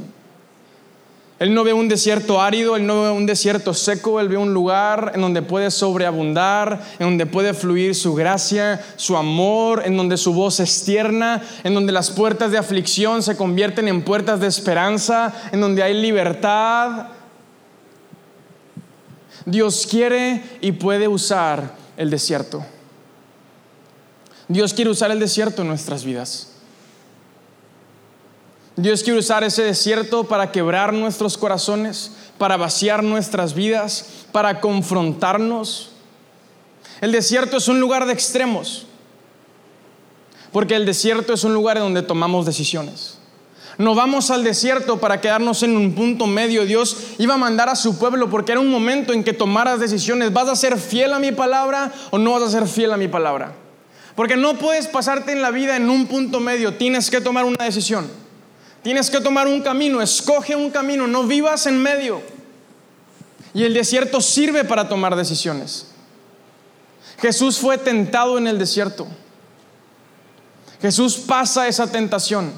Él 1.41 1.53
no 1.53 1.65
ve 1.65 1.73
un 1.73 1.89
desierto 1.89 2.41
árido, 2.41 2.77
Él 2.77 2.87
no 2.87 3.03
ve 3.03 3.11
un 3.11 3.27
desierto 3.27 3.75
seco, 3.75 4.21
Él 4.21 4.29
ve 4.29 4.37
un 4.37 4.55
lugar 4.55 5.13
en 5.15 5.21
donde 5.21 5.43
puede 5.43 5.73
sobreabundar, 5.73 6.81
en 7.01 7.07
donde 7.07 7.27
puede 7.27 7.55
fluir 7.55 7.97
su 7.97 8.15
gracia, 8.15 8.85
su 8.97 9.17
amor, 9.17 9.83
en 9.85 9.97
donde 9.97 10.17
su 10.17 10.33
voz 10.33 10.61
es 10.61 10.85
tierna, 10.85 11.43
en 11.65 11.75
donde 11.75 11.93
las 11.93 12.13
puertas 12.13 12.53
de 12.53 12.59
aflicción 12.59 13.23
se 13.23 13.37
convierten 13.37 13.89
en 13.89 14.03
puertas 14.05 14.39
de 14.39 14.47
esperanza, 14.47 15.35
en 15.51 15.61
donde 15.61 15.83
hay 15.83 16.01
libertad. 16.01 17.09
Dios 19.45 19.89
quiere 19.91 20.43
y 20.61 20.73
puede 20.73 21.09
usar 21.09 21.75
el 21.97 22.11
desierto. 22.11 22.65
Dios 24.47 24.73
quiere 24.73 24.91
usar 24.91 25.11
el 25.11 25.19
desierto 25.19 25.63
en 25.63 25.69
nuestras 25.69 26.05
vidas. 26.05 26.54
Dios 28.77 29.05
quiere 29.05 29.21
usar 29.21 29.45
ese 29.45 29.63
desierto 29.63 30.25
para 30.25 30.51
quebrar 30.51 30.93
nuestros 30.93 31.39
corazones, 31.39 32.11
para 32.39 32.57
vaciar 32.57 33.05
nuestras 33.05 33.55
vidas, 33.55 34.27
para 34.33 34.61
confrontarnos. 34.61 35.91
El 37.01 37.13
desierto 37.13 37.59
es 37.59 37.69
un 37.69 37.79
lugar 37.79 38.05
de 38.07 38.13
extremos, 38.13 38.87
porque 40.51 40.75
el 40.75 40.87
desierto 40.87 41.33
es 41.33 41.45
un 41.45 41.55
lugar 41.55 41.79
donde 41.79 42.03
tomamos 42.03 42.47
decisiones. 42.47 43.19
No 43.79 43.95
vamos 43.95 44.31
al 44.31 44.45
desierto 44.45 44.99
para 44.99 45.21
quedarnos 45.21 45.63
en 45.63 45.77
un 45.77 45.95
punto 45.95 46.27
medio. 46.27 46.65
Dios 46.65 46.97
iba 47.19 47.35
a 47.35 47.39
mandar 47.39 47.69
a 47.69 47.77
su 47.77 47.99
pueblo 47.99 48.31
porque 48.31 48.53
era 48.53 48.61
un 48.61 48.71
momento 48.71 49.13
en 49.13 49.25
que 49.25 49.33
tomaras 49.33 49.81
decisiones. 49.81 50.33
¿Vas 50.33 50.49
a 50.49 50.55
ser 50.55 50.79
fiel 50.79 51.13
a 51.13 51.19
mi 51.19 51.33
palabra 51.33 51.93
o 52.11 52.19
no 52.19 52.33
vas 52.33 52.45
a 52.45 52.51
ser 52.51 52.69
fiel 52.69 52.93
a 52.93 52.97
mi 52.97 53.09
palabra? 53.09 53.53
Porque 54.15 54.37
no 54.37 54.59
puedes 54.59 54.87
pasarte 54.87 55.33
en 55.33 55.43
la 55.43 55.51
vida 55.51 55.77
en 55.77 55.91
un 55.91 56.07
punto 56.07 56.39
medio. 56.39 56.75
Tienes 56.75 57.11
que 57.11 57.21
tomar 57.21 57.45
una 57.45 57.65
decisión. 57.65 58.24
Tienes 58.85 59.09
que 59.09 59.19
tomar 59.23 59.49
un 59.49 59.63
camino, 59.63 60.03
escoge 60.03 60.55
un 60.55 60.71
camino, 60.71 61.07
no 61.07 61.25
vivas 61.25 61.65
en 61.65 61.81
medio. 61.81 62.21
Y 63.55 63.65
el 63.65 63.73
desierto 63.73 64.21
sirve 64.21 64.63
para 64.63 64.91
tomar 64.91 65.17
decisiones. 65.17 65.87
Jesús 67.19 67.59
fue 67.59 67.79
tentado 67.79 68.37
en 68.37 68.47
el 68.47 68.59
desierto. 68.59 69.07
Jesús 70.83 71.17
pasa 71.17 71.67
esa 71.67 71.87
tentación. 71.87 72.53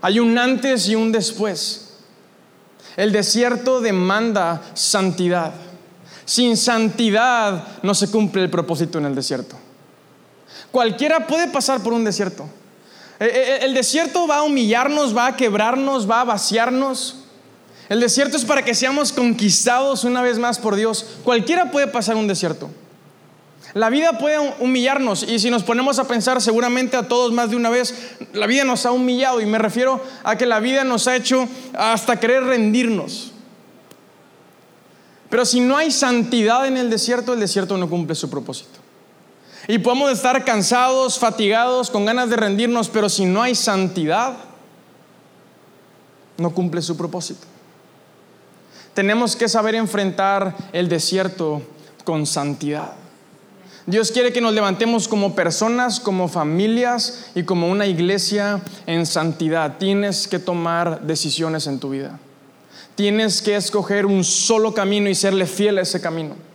Hay 0.00 0.20
un 0.20 0.38
antes 0.38 0.88
y 0.88 0.94
un 0.94 1.10
después. 1.10 1.94
El 2.96 3.10
desierto 3.10 3.80
demanda 3.80 4.62
santidad. 4.74 5.52
Sin 6.24 6.56
santidad 6.56 7.80
no 7.82 7.92
se 7.96 8.08
cumple 8.08 8.44
el 8.44 8.50
propósito 8.50 8.98
en 8.98 9.06
el 9.06 9.16
desierto. 9.16 9.56
Cualquiera 10.70 11.26
puede 11.26 11.48
pasar 11.48 11.82
por 11.82 11.92
un 11.92 12.04
desierto. 12.04 12.48
Eh, 13.20 13.26
eh, 13.26 13.58
el 13.62 13.74
desierto 13.74 14.26
va 14.26 14.38
a 14.38 14.42
humillarnos, 14.42 15.14
va 15.14 15.26
a 15.26 15.36
quebrarnos, 15.36 16.10
va 16.10 16.22
a 16.22 16.24
vaciarnos. 16.24 17.16
El 17.90 18.00
desierto 18.00 18.36
es 18.36 18.44
para 18.44 18.64
que 18.64 18.74
seamos 18.74 19.12
conquistados 19.12 20.04
una 20.04 20.22
vez 20.22 20.38
más 20.38 20.58
por 20.58 20.74
Dios. 20.74 21.04
Cualquiera 21.22 21.70
puede 21.70 21.86
pasar 21.86 22.16
un 22.16 22.26
desierto. 22.26 22.70
La 23.74 23.90
vida 23.90 24.18
puede 24.18 24.38
humillarnos 24.58 25.22
y 25.22 25.38
si 25.38 25.50
nos 25.50 25.62
ponemos 25.62 25.98
a 25.98 26.08
pensar 26.08 26.40
seguramente 26.40 26.96
a 26.96 27.06
todos 27.06 27.32
más 27.32 27.50
de 27.50 27.56
una 27.56 27.68
vez, 27.68 28.16
la 28.32 28.46
vida 28.46 28.64
nos 28.64 28.84
ha 28.86 28.90
humillado 28.90 29.40
y 29.40 29.46
me 29.46 29.58
refiero 29.58 30.02
a 30.24 30.36
que 30.36 30.46
la 30.46 30.58
vida 30.58 30.82
nos 30.82 31.06
ha 31.06 31.14
hecho 31.14 31.46
hasta 31.74 32.18
querer 32.18 32.44
rendirnos. 32.44 33.32
Pero 35.28 35.44
si 35.44 35.60
no 35.60 35.76
hay 35.76 35.92
santidad 35.92 36.66
en 36.66 36.76
el 36.76 36.90
desierto, 36.90 37.34
el 37.34 37.40
desierto 37.40 37.76
no 37.76 37.88
cumple 37.88 38.16
su 38.16 38.28
propósito. 38.28 38.79
Y 39.70 39.78
podemos 39.78 40.10
estar 40.10 40.44
cansados, 40.44 41.20
fatigados, 41.20 41.90
con 41.90 42.04
ganas 42.04 42.28
de 42.28 42.34
rendirnos, 42.34 42.88
pero 42.88 43.08
si 43.08 43.24
no 43.24 43.40
hay 43.40 43.54
santidad, 43.54 44.36
no 46.38 46.50
cumple 46.50 46.82
su 46.82 46.96
propósito. 46.96 47.46
Tenemos 48.94 49.36
que 49.36 49.48
saber 49.48 49.76
enfrentar 49.76 50.56
el 50.72 50.88
desierto 50.88 51.62
con 52.02 52.26
santidad. 52.26 52.94
Dios 53.86 54.10
quiere 54.10 54.32
que 54.32 54.40
nos 54.40 54.54
levantemos 54.54 55.06
como 55.06 55.36
personas, 55.36 56.00
como 56.00 56.26
familias 56.26 57.30
y 57.36 57.44
como 57.44 57.68
una 57.68 57.86
iglesia 57.86 58.60
en 58.88 59.06
santidad. 59.06 59.78
Tienes 59.78 60.26
que 60.26 60.40
tomar 60.40 61.02
decisiones 61.02 61.68
en 61.68 61.78
tu 61.78 61.90
vida. 61.90 62.18
Tienes 62.96 63.40
que 63.40 63.54
escoger 63.54 64.04
un 64.04 64.24
solo 64.24 64.74
camino 64.74 65.08
y 65.08 65.14
serle 65.14 65.46
fiel 65.46 65.78
a 65.78 65.82
ese 65.82 66.00
camino. 66.00 66.49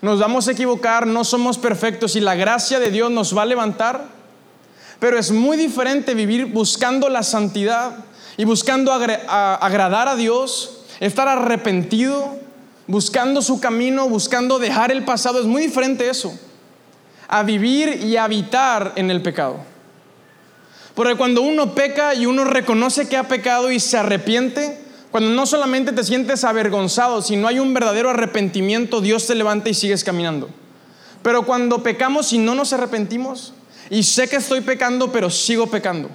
Nos 0.00 0.20
vamos 0.20 0.46
a 0.46 0.52
equivocar, 0.52 1.06
no 1.06 1.24
somos 1.24 1.58
perfectos 1.58 2.14
y 2.14 2.20
la 2.20 2.36
gracia 2.36 2.78
de 2.78 2.90
Dios 2.90 3.10
nos 3.10 3.36
va 3.36 3.42
a 3.42 3.46
levantar. 3.46 4.04
Pero 5.00 5.18
es 5.18 5.30
muy 5.30 5.56
diferente 5.56 6.14
vivir 6.14 6.46
buscando 6.46 7.08
la 7.08 7.22
santidad 7.22 8.04
y 8.36 8.44
buscando 8.44 8.92
agradar 8.92 10.08
a 10.08 10.16
Dios, 10.16 10.82
estar 11.00 11.26
arrepentido, 11.28 12.36
buscando 12.86 13.42
su 13.42 13.60
camino, 13.60 14.08
buscando 14.08 14.58
dejar 14.58 14.92
el 14.92 15.04
pasado. 15.04 15.40
Es 15.40 15.46
muy 15.46 15.62
diferente 15.62 16.08
eso, 16.08 16.36
a 17.26 17.42
vivir 17.42 18.00
y 18.04 18.16
habitar 18.16 18.92
en 18.96 19.10
el 19.10 19.22
pecado. 19.22 19.56
Porque 20.94 21.16
cuando 21.16 21.42
uno 21.42 21.74
peca 21.74 22.14
y 22.14 22.26
uno 22.26 22.44
reconoce 22.44 23.08
que 23.08 23.16
ha 23.16 23.28
pecado 23.28 23.70
y 23.70 23.78
se 23.78 23.98
arrepiente, 23.98 24.80
cuando 25.10 25.30
no 25.30 25.46
solamente 25.46 25.92
te 25.92 26.04
sientes 26.04 26.44
avergonzado, 26.44 27.22
sino 27.22 27.48
hay 27.48 27.58
un 27.58 27.72
verdadero 27.72 28.10
arrepentimiento, 28.10 29.00
Dios 29.00 29.26
te 29.26 29.34
levanta 29.34 29.70
y 29.70 29.74
sigues 29.74 30.04
caminando. 30.04 30.50
Pero 31.22 31.44
cuando 31.44 31.82
pecamos 31.82 32.32
y 32.32 32.38
no 32.38 32.54
nos 32.54 32.72
arrepentimos, 32.72 33.54
y 33.90 34.02
sé 34.02 34.28
que 34.28 34.36
estoy 34.36 34.60
pecando, 34.60 35.10
pero 35.10 35.30
sigo 35.30 35.66
pecando. 35.66 36.10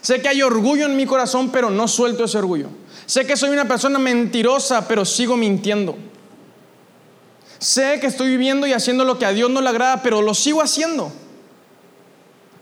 Sé 0.00 0.20
que 0.20 0.28
hay 0.28 0.42
orgullo 0.42 0.86
en 0.86 0.96
mi 0.96 1.06
corazón, 1.06 1.50
pero 1.50 1.70
no 1.70 1.86
suelto 1.86 2.24
ese 2.24 2.38
orgullo. 2.38 2.68
Sé 3.06 3.26
que 3.26 3.36
soy 3.36 3.50
una 3.50 3.68
persona 3.68 3.98
mentirosa, 3.98 4.88
pero 4.88 5.04
sigo 5.04 5.36
mintiendo. 5.36 5.96
Sé 7.58 7.98
que 8.00 8.06
estoy 8.06 8.28
viviendo 8.28 8.66
y 8.66 8.72
haciendo 8.72 9.04
lo 9.04 9.18
que 9.18 9.26
a 9.26 9.32
Dios 9.32 9.50
no 9.50 9.60
le 9.60 9.68
agrada, 9.68 10.02
pero 10.02 10.22
lo 10.22 10.34
sigo 10.34 10.62
haciendo. 10.62 11.12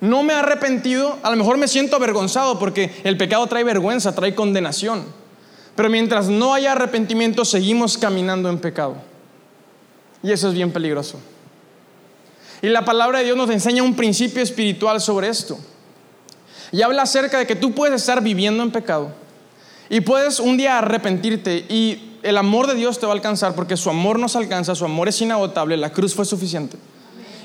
No 0.01 0.25
me 0.25 0.33
he 0.33 0.37
arrepentido, 0.37 1.19
a 1.23 1.31
lo 1.31 1.37
mejor 1.37 1.59
me 1.59 1.69
siento 1.69 1.95
avergonzado 1.95 2.59
porque 2.59 2.93
el 3.05 3.17
pecado 3.17 3.47
trae 3.47 3.63
vergüenza, 3.63 4.15
trae 4.15 4.35
condenación. 4.35 5.22
Pero 5.75 5.89
mientras 5.89 6.29
no 6.29 6.55
haya 6.55 6.73
arrepentimiento, 6.73 7.45
seguimos 7.45 7.97
caminando 7.97 8.49
en 8.49 8.59
pecado. 8.59 8.97
Y 10.23 10.31
eso 10.31 10.49
es 10.49 10.55
bien 10.55 10.71
peligroso. 10.71 11.19
Y 12.61 12.69
la 12.69 12.85
palabra 12.85 13.19
de 13.19 13.25
Dios 13.25 13.37
nos 13.37 13.51
enseña 13.51 13.83
un 13.83 13.97
principio 13.97 14.43
espiritual 14.43 15.01
sobre 15.01 15.29
esto. 15.29 15.59
Y 16.71 16.83
habla 16.83 17.03
acerca 17.03 17.39
de 17.39 17.47
que 17.47 17.57
tú 17.57 17.73
puedes 17.73 18.01
estar 18.01 18.23
viviendo 18.23 18.63
en 18.63 18.71
pecado 18.71 19.13
y 19.91 20.01
puedes 20.01 20.41
un 20.41 20.57
día 20.57 20.79
arrepentirte 20.79 21.67
y 21.69 22.17
el 22.23 22.39
amor 22.39 22.67
de 22.67 22.75
Dios 22.75 22.99
te 22.99 23.05
va 23.05 23.13
a 23.13 23.15
alcanzar 23.15 23.55
porque 23.55 23.77
su 23.77 23.91
amor 23.91 24.19
nos 24.19 24.37
alcanza, 24.37 24.75
su 24.75 24.87
amor 24.87 25.09
es 25.09 25.21
inagotable, 25.21 25.77
la 25.77 25.93
cruz 25.93 26.15
fue 26.15 26.25
suficiente. 26.25 26.79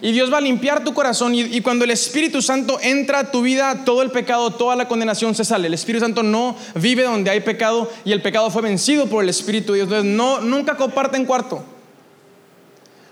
Y 0.02 0.12
Dios 0.12 0.32
va 0.32 0.38
a 0.38 0.42
limpiar 0.42 0.84
tu 0.84 0.94
corazón 0.94 1.34
y, 1.34 1.62
cuando 1.62 1.86
el 1.86 1.92
Espíritu 1.92 2.42
Santo 2.42 2.80
entra 2.82 3.20
a 3.20 3.32
tu 3.32 3.42
vida, 3.42 3.84
todo 3.84 4.02
el 4.02 4.12
pecado, 4.12 4.52
toda 4.52 4.76
la 4.76 4.88
condenación 4.88 5.34
se 5.34 5.44
sale. 5.44 5.68
El 5.68 5.74
Espíritu 5.74 6.06
Santo 6.06 6.24
no 6.24 6.56
vive 6.76 7.04
donde 7.04 7.32
hay 7.32 7.40
pecado 7.40 7.92
y 8.06 8.12
el 8.12 8.22
pecado 8.22 8.52
fue 8.52 8.62
vencido 8.62 9.08
por 9.08 9.24
el 9.24 9.30
Espíritu 9.30 9.74
de 9.74 9.80
Dios. 9.80 9.88
Entonces 9.88 10.12
no, 10.14 10.42
nunca 10.42 10.78
comparten 10.78 11.26
cuarto. 11.26 11.64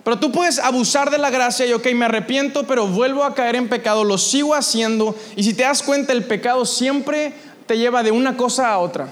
Pero 0.03 0.19
tú 0.19 0.31
puedes 0.31 0.59
abusar 0.59 1.09
de 1.09 1.17
la 1.17 1.31
gracia 1.31 1.65
y, 1.65 1.73
ok, 1.73 1.87
me 1.95 2.05
arrepiento, 2.05 2.67
pero 2.67 2.85
vuelvo 2.85 3.23
a 3.23 3.33
caer 3.33 3.55
en 3.55 3.67
pecado, 3.67 4.03
lo 4.03 4.19
sigo 4.19 4.53
haciendo. 4.53 5.15
Y 5.35 5.43
si 5.43 5.55
te 5.55 5.63
das 5.63 5.81
cuenta, 5.81 6.13
el 6.13 6.25
pecado 6.25 6.63
siempre 6.65 7.33
te 7.65 7.75
lleva 7.79 8.03
de 8.03 8.11
una 8.11 8.37
cosa 8.37 8.71
a 8.71 8.77
otra. 8.77 9.07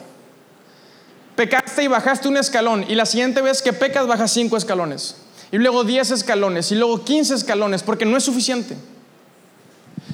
Pecaste 1.35 1.83
y 1.83 1.87
bajaste 1.87 2.27
un 2.27 2.37
escalón, 2.37 2.85
y 2.87 2.93
la 2.93 3.07
siguiente 3.07 3.41
vez 3.41 3.63
que 3.63 3.73
pecas, 3.73 4.05
bajas 4.05 4.31
cinco 4.31 4.55
escalones. 4.55 5.15
Y 5.53 5.59
luego 5.59 5.83
diez 5.83 6.09
escalones, 6.09 6.71
y 6.71 6.75
luego 6.75 7.05
quince 7.05 7.35
escalones, 7.35 7.83
porque 7.83 8.05
no 8.05 8.17
es 8.17 8.23
suficiente. 8.23 8.75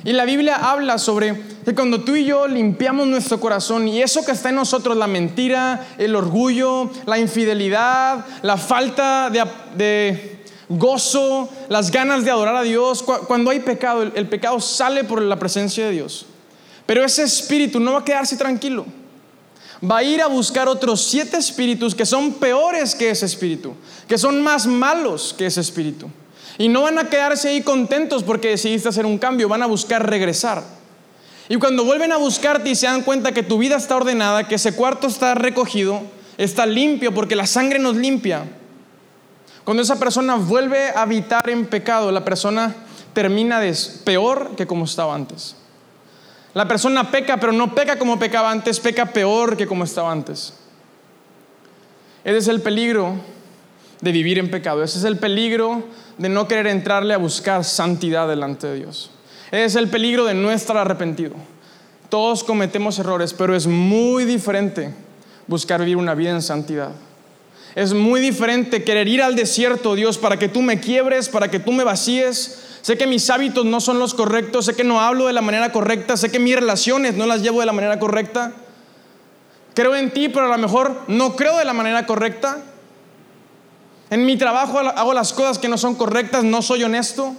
Y 0.04 0.12
la 0.12 0.26
Biblia 0.26 0.58
habla 0.58 0.98
sobre 0.98 1.42
que 1.64 1.74
cuando 1.74 2.02
tú 2.02 2.18
y 2.18 2.26
yo 2.26 2.46
limpiamos 2.46 3.08
nuestro 3.08 3.40
corazón 3.40 3.88
y 3.88 4.02
eso 4.02 4.26
que 4.26 4.34
está 4.34 4.50
en 4.50 4.56
nosotros, 4.56 4.98
la 4.98 5.08
mentira, 5.08 5.88
el 5.98 6.18
orgullo, 6.18 6.90
la 7.06 7.18
infidelidad, 7.20 8.26
la 8.42 8.58
falta 8.58 9.30
de, 9.30 10.42
gozo, 10.68 11.48
las 11.70 11.90
ganas 11.90 12.26
de 12.26 12.32
adorar 12.32 12.58
a 12.58 12.64
Dios. 12.64 13.02
Cuando 13.02 13.52
hay 13.52 13.62
pecado, 13.62 14.04
el, 14.04 14.28
pecado 14.28 14.60
sale 14.60 15.06
por 15.06 15.22
la 15.22 15.40
presencia 15.40 15.86
de 15.86 15.92
Dios. 15.92 16.26
Pero 16.86 17.02
ese 17.06 17.24
espíritu 17.24 17.80
no 17.80 17.94
va 17.94 18.00
a 18.00 18.04
quedarse 18.04 18.36
tranquilo. 18.36 18.86
Va 19.84 19.98
a 19.98 20.04
ir 20.04 20.22
a 20.22 20.28
buscar 20.28 20.68
otros 20.68 21.02
siete 21.04 21.38
espíritus 21.38 21.96
que 21.96 22.06
son 22.06 22.34
peores 22.34 22.96
que 22.96 23.10
ese 23.10 23.26
espíritu, 23.26 23.74
que 24.08 24.18
son 24.18 24.42
más 24.42 24.68
malos 24.68 25.34
que 25.38 25.46
ese 25.46 25.62
espíritu. 25.62 26.10
Y 26.58 26.68
no 26.68 26.82
van 26.82 27.00
a 27.00 27.10
quedarse 27.10 27.50
ahí 27.50 27.62
contentos 27.62 28.24
porque 28.24 28.50
decidiste 28.50 28.90
hacer 28.90 29.06
un 29.06 29.18
cambio, 29.18 29.48
van 29.48 29.64
a 29.64 29.68
buscar 29.68 30.10
regresar. 30.10 30.64
Y 31.48 31.56
cuando 31.56 31.86
vuelven 31.86 32.12
a 32.12 32.18
buscarte 32.18 32.70
y 32.70 32.76
se 32.76 32.88
dan 32.88 33.04
cuenta 33.04 33.32
que 33.32 33.44
tu 33.44 33.58
vida 33.58 33.78
está 33.78 33.96
ordenada, 33.96 34.48
que 34.48 34.56
ese 34.56 34.76
cuarto 34.76 35.08
está 35.08 35.34
recogido, 35.36 36.02
está 36.38 36.66
limpio 36.66 37.14
porque 37.14 37.36
la 37.36 37.48
sangre 37.48 37.80
nos 37.80 37.96
limpia, 37.96 38.46
cuando 39.70 39.84
esa 39.84 40.00
persona 40.00 40.36
vuelve 40.36 40.90
a 40.90 41.04
habitar 41.04 41.48
en 41.48 41.68
pecado, 41.68 42.12
la 42.12 42.26
persona 42.26 42.76
termina 43.14 43.60
de 43.60 43.78
peor 44.04 44.56
que 44.56 44.66
como 44.66 44.86
estaba 44.86 45.14
antes. 45.14 45.56
La 46.60 46.68
persona 46.68 47.10
peca, 47.10 47.38
pero 47.38 47.54
no 47.54 47.74
peca 47.74 47.98
como 47.98 48.20
pecaba 48.20 48.52
antes, 48.52 48.82
peca 48.82 49.06
peor 49.06 49.56
que 49.56 49.66
como 49.66 49.86
estaba 49.86 50.12
antes. 50.12 50.56
Ese 52.26 52.38
es 52.38 52.48
el 52.50 52.60
peligro 52.60 53.14
de 54.02 54.12
vivir 54.12 54.38
en 54.38 54.52
pecado. 54.52 54.84
Ese 54.84 54.98
es 54.98 55.06
el 55.06 55.16
peligro 55.16 55.86
de 56.18 56.28
no 56.28 56.50
querer 56.50 56.68
entrarle 56.68 57.14
a 57.14 57.18
buscar 57.18 57.64
santidad 57.64 58.28
delante 58.28 58.68
de 58.68 58.76
Dios. 58.76 59.10
Ese 59.52 59.64
es 59.64 59.76
el 59.78 59.88
peligro 59.88 60.26
de 60.26 60.34
no 60.34 60.52
estar 60.52 60.76
arrepentido. 60.76 61.32
Todos 62.10 62.44
cometemos 62.44 63.00
errores, 63.00 63.34
pero 63.34 63.56
es 63.56 63.66
muy 63.66 64.26
diferente 64.26 64.94
buscar 65.48 65.80
vivir 65.80 65.96
una 65.96 66.14
vida 66.14 66.32
en 66.32 66.42
santidad. 66.42 66.92
Es 67.74 67.94
muy 67.94 68.20
diferente 68.20 68.84
querer 68.84 69.08
ir 69.08 69.22
al 69.22 69.38
desierto, 69.38 69.96
Dios, 69.96 70.18
para 70.18 70.38
que 70.38 70.50
tú 70.50 70.62
me 70.62 70.82
quiebres, 70.82 71.30
para 71.30 71.50
que 71.50 71.60
tú 71.60 71.72
me 71.72 71.86
vacíes. 71.86 72.66
Sé 72.82 72.98
que 72.98 73.08
mis 73.08 73.30
hábitos 73.30 73.66
no 73.66 73.82
son 73.82 74.00
los 74.00 74.14
correctos, 74.14 74.66
sé 74.66 74.76
que 74.76 74.84
no 74.84 75.02
hablo 75.02 75.28
de 75.28 75.34
la 75.34 75.42
manera 75.42 75.72
correcta, 75.72 76.18
sé 76.18 76.32
que 76.32 76.40
mis 76.40 76.56
relaciones 76.56 77.16
no 77.16 77.26
las 77.26 77.42
llevo 77.42 77.60
de 77.60 77.66
la 77.66 77.74
manera 77.74 78.00
correcta. 78.00 78.54
Creo 79.74 79.96
en 79.96 80.12
ti, 80.12 80.30
pero 80.30 80.46
a 80.46 80.58
lo 80.58 80.62
mejor 80.62 81.04
no 81.08 81.36
creo 81.36 81.58
de 81.58 81.66
la 81.66 81.74
manera 81.74 82.06
correcta. 82.06 82.58
En 84.10 84.26
mi 84.26 84.38
trabajo 84.38 84.80
hago 84.80 85.14
las 85.14 85.34
cosas 85.34 85.60
que 85.60 85.70
no 85.70 85.78
son 85.78 85.96
correctas, 85.96 86.44
no 86.44 86.62
soy 86.62 86.84
honesto. 86.84 87.36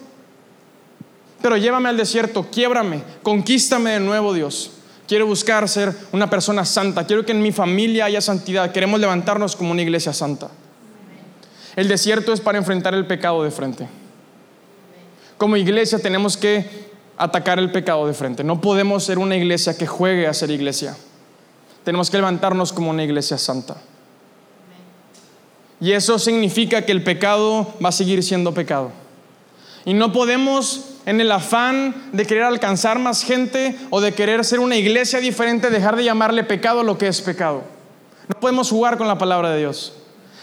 Pero 1.42 1.56
llévame 1.56 1.88
al 1.88 1.96
desierto, 1.96 2.46
quiébrame, 2.50 3.02
conquístame 3.22 3.92
de 3.92 4.00
nuevo, 4.00 4.34
Dios. 4.34 4.72
Quiero 5.08 5.26
buscar 5.26 5.68
ser 5.68 5.92
una 6.12 6.30
persona 6.30 6.64
santa. 6.64 7.06
Quiero 7.06 7.24
que 7.24 7.32
en 7.32 7.42
mi 7.42 7.50
familia 7.50 8.04
haya 8.04 8.20
santidad. 8.20 8.70
Queremos 8.70 9.00
levantarnos 9.00 9.56
como 9.56 9.72
una 9.72 9.82
iglesia 9.82 10.12
santa. 10.12 10.50
El 11.74 11.88
desierto 11.88 12.32
es 12.32 12.40
para 12.40 12.58
enfrentar 12.58 12.94
el 12.94 13.06
pecado 13.06 13.42
de 13.42 13.50
frente. 13.50 13.88
Como 15.40 15.56
iglesia 15.56 15.98
tenemos 15.98 16.36
que 16.36 16.68
atacar 17.16 17.58
el 17.58 17.72
pecado 17.72 18.06
de 18.06 18.12
frente. 18.12 18.44
No 18.44 18.60
podemos 18.60 19.04
ser 19.04 19.18
una 19.18 19.36
iglesia 19.36 19.74
que 19.74 19.86
juegue 19.86 20.26
a 20.26 20.34
ser 20.34 20.50
iglesia. 20.50 20.94
Tenemos 21.82 22.10
que 22.10 22.18
levantarnos 22.18 22.74
como 22.74 22.90
una 22.90 23.04
iglesia 23.04 23.38
santa. 23.38 23.78
Y 25.80 25.92
eso 25.92 26.18
significa 26.18 26.82
que 26.82 26.92
el 26.92 27.02
pecado 27.02 27.72
va 27.82 27.88
a 27.88 27.92
seguir 27.92 28.22
siendo 28.22 28.52
pecado. 28.52 28.90
Y 29.86 29.94
no 29.94 30.12
podemos 30.12 30.96
en 31.06 31.22
el 31.22 31.32
afán 31.32 31.94
de 32.12 32.26
querer 32.26 32.42
alcanzar 32.42 32.98
más 32.98 33.24
gente 33.24 33.78
o 33.88 34.02
de 34.02 34.12
querer 34.12 34.44
ser 34.44 34.60
una 34.60 34.76
iglesia 34.76 35.20
diferente, 35.20 35.70
dejar 35.70 35.96
de 35.96 36.04
llamarle 36.04 36.44
pecado 36.44 36.82
lo 36.82 36.98
que 36.98 37.08
es 37.08 37.22
pecado. 37.22 37.62
No 38.28 38.38
podemos 38.38 38.68
jugar 38.68 38.98
con 38.98 39.08
la 39.08 39.16
palabra 39.16 39.52
de 39.52 39.60
Dios. 39.60 39.94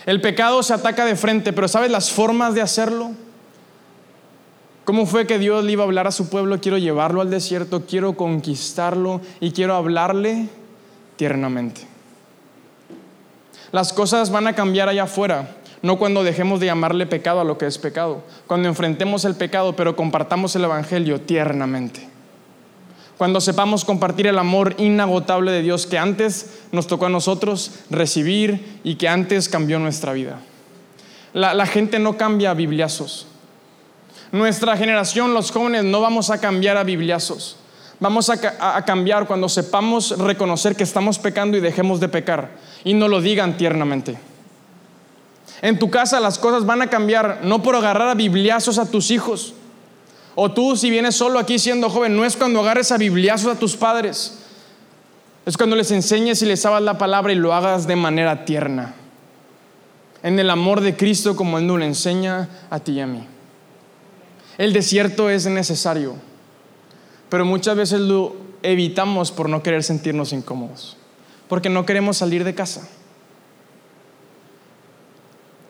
El 0.08 0.22
pecado 0.22 0.64
se 0.64 0.74
ataca 0.74 1.06
de 1.06 1.16
frente, 1.16 1.54
pero 1.54 1.68
¿sabes 1.68 1.92
las 1.92 2.10
formas 2.10 2.56
de 2.56 2.62
hacerlo? 2.62 3.12
¿Cómo 4.88 5.06
fue 5.06 5.28
que 5.28 5.38
Dios 5.38 5.66
le 5.66 5.74
iba 5.74 5.84
a 5.84 5.86
hablar 5.86 6.08
a 6.08 6.14
su 6.14 6.30
pueblo? 6.30 6.62
Quiero 6.62 6.78
llevarlo 6.78 7.20
al 7.20 7.30
desierto, 7.30 7.84
quiero 7.86 8.14
conquistarlo 8.16 9.20
y 9.42 9.52
quiero 9.52 9.76
hablarle 9.76 10.48
tiernamente. 11.18 11.82
Las 13.74 13.92
cosas 13.92 14.32
van 14.32 14.48
a 14.48 14.56
cambiar 14.56 14.88
allá 14.88 15.04
afuera, 15.04 15.58
no 15.82 15.98
cuando 15.98 16.24
dejemos 16.24 16.62
de 16.62 16.68
llamarle 16.68 17.06
pecado 17.06 17.42
a 17.42 17.44
lo 17.44 17.58
que 17.58 17.66
es 17.66 17.78
pecado, 17.78 18.24
cuando 18.48 18.70
enfrentemos 18.70 19.26
el 19.26 19.36
pecado 19.36 19.76
pero 19.76 19.98
compartamos 19.98 20.56
el 20.56 20.64
Evangelio 20.64 21.20
tiernamente. 21.20 22.08
Cuando 23.18 23.42
sepamos 23.42 23.84
compartir 23.84 24.28
el 24.28 24.40
amor 24.40 24.74
inagotable 24.78 25.52
de 25.52 25.64
Dios 25.64 25.86
que 25.86 25.98
antes 25.98 26.62
nos 26.72 26.88
tocó 26.88 27.08
a 27.08 27.10
nosotros 27.10 27.72
recibir 27.90 28.80
y 28.86 28.96
que 28.96 29.10
antes 29.10 29.50
cambió 29.50 29.80
nuestra 29.80 30.14
vida. 30.14 30.40
La, 31.34 31.66
gente 31.66 32.00
no 32.00 32.16
cambia 32.16 32.52
a 32.52 32.54
bibliazos. 32.54 33.28
Nuestra 34.32 34.76
generación, 34.76 35.34
los 35.34 35.52
jóvenes, 35.52 35.84
no 35.84 36.02
vamos 36.02 36.30
a 36.30 36.40
cambiar 36.40 36.78
a 36.78 36.84
bibliazos. 36.84 37.58
Vamos 38.00 38.30
a, 38.30 38.86
cambiar 38.86 39.26
cuando 39.26 39.50
sepamos 39.50 40.18
reconocer 40.20 40.76
que 40.76 40.84
estamos 40.84 41.18
pecando 41.18 41.58
y 41.58 41.62
dejemos 41.62 42.00
de 42.00 42.08
pecar 42.08 42.52
y 42.84 42.94
no 42.94 43.08
lo 43.08 43.22
digan 43.22 43.58
tiernamente. 43.58 44.20
En 45.64 45.80
tu 45.80 45.90
casa 45.90 46.20
las 46.20 46.38
cosas 46.38 46.64
van 46.66 46.84
a 46.84 46.90
cambiar, 46.92 47.40
no 47.44 47.64
por 47.64 47.76
agarrar 47.76 48.10
a 48.10 48.14
bibliazos 48.14 48.78
a 48.78 48.90
tus 48.90 49.10
hijos. 49.10 49.56
O 50.36 50.52
tú, 50.52 50.76
si 50.76 50.92
vienes 50.92 51.16
solo 51.16 51.40
aquí 51.40 51.58
siendo 51.58 51.90
joven, 51.90 52.16
no 52.16 52.24
es 52.24 52.38
cuando 52.38 52.60
agarres 52.60 52.92
a 52.92 52.98
bibliazos 52.98 53.56
a 53.56 53.60
tus 53.60 53.76
padres. 53.76 54.38
Es 55.48 55.58
cuando 55.58 55.76
les 55.76 55.90
enseñes 55.90 56.44
y 56.44 56.46
les 56.46 56.62
sabas 56.62 56.84
la 56.84 57.00
palabra 57.00 57.34
y 57.34 57.36
lo 57.36 57.54
hagas 57.54 57.88
de 57.88 57.96
manera 57.96 58.46
tierna. 58.46 58.94
En 60.22 60.38
el 60.38 60.52
amor 60.52 60.82
de 60.82 60.96
Cristo 60.96 61.36
como 61.36 61.58
Él 61.58 61.66
nos 61.66 61.80
lo 61.80 61.86
enseña 61.86 62.48
a 62.70 62.80
ti 62.80 62.92
y 62.92 63.00
a 63.00 63.08
mí. 63.08 63.26
El 64.58 64.74
desierto 64.74 65.30
es 65.30 65.46
necesario 65.46 66.16
pero 67.30 67.46
muchas 67.46 67.76
veces 67.76 68.00
lo 68.00 68.36
evitamos 68.64 69.32
por 69.32 69.50
no 69.50 69.62
querer 69.62 69.84
sentirnos 69.84 70.34
incómodos, 70.34 70.98
porque 71.48 71.70
no 71.70 71.86
queremos 71.86 72.18
salir 72.18 72.44
de 72.44 72.56
casa. 72.56 72.88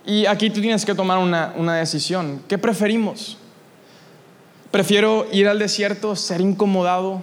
Y 0.05 0.25
aquí 0.25 0.49
tú 0.49 0.61
tienes 0.61 0.85
que 0.85 0.95
tomar 0.95 1.17
una, 1.17 1.53
una 1.57 1.75
decisión. 1.75 2.41
¿Qué 2.47 2.57
preferimos? 2.57 3.37
Prefiero 4.71 5.27
ir 5.31 5.47
al 5.47 5.59
desierto, 5.59 6.15
ser 6.15 6.39
incomodado, 6.39 7.21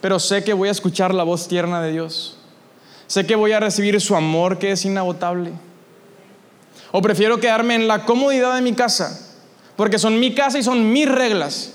pero 0.00 0.18
sé 0.18 0.44
que 0.44 0.54
voy 0.54 0.68
a 0.68 0.72
escuchar 0.72 1.12
la 1.12 1.24
voz 1.24 1.48
tierna 1.48 1.82
de 1.82 1.92
Dios. 1.92 2.38
Sé 3.06 3.26
que 3.26 3.36
voy 3.36 3.52
a 3.52 3.60
recibir 3.60 4.00
su 4.00 4.16
amor 4.16 4.58
que 4.58 4.70
es 4.70 4.84
inagotable. 4.84 5.52
O 6.92 7.02
prefiero 7.02 7.40
quedarme 7.40 7.74
en 7.74 7.88
la 7.88 8.04
comodidad 8.04 8.54
de 8.54 8.62
mi 8.62 8.72
casa, 8.72 9.23
porque 9.76 9.98
son 9.98 10.18
mi 10.20 10.34
casa 10.34 10.58
y 10.58 10.62
son 10.62 10.92
mis 10.92 11.08
reglas. 11.08 11.72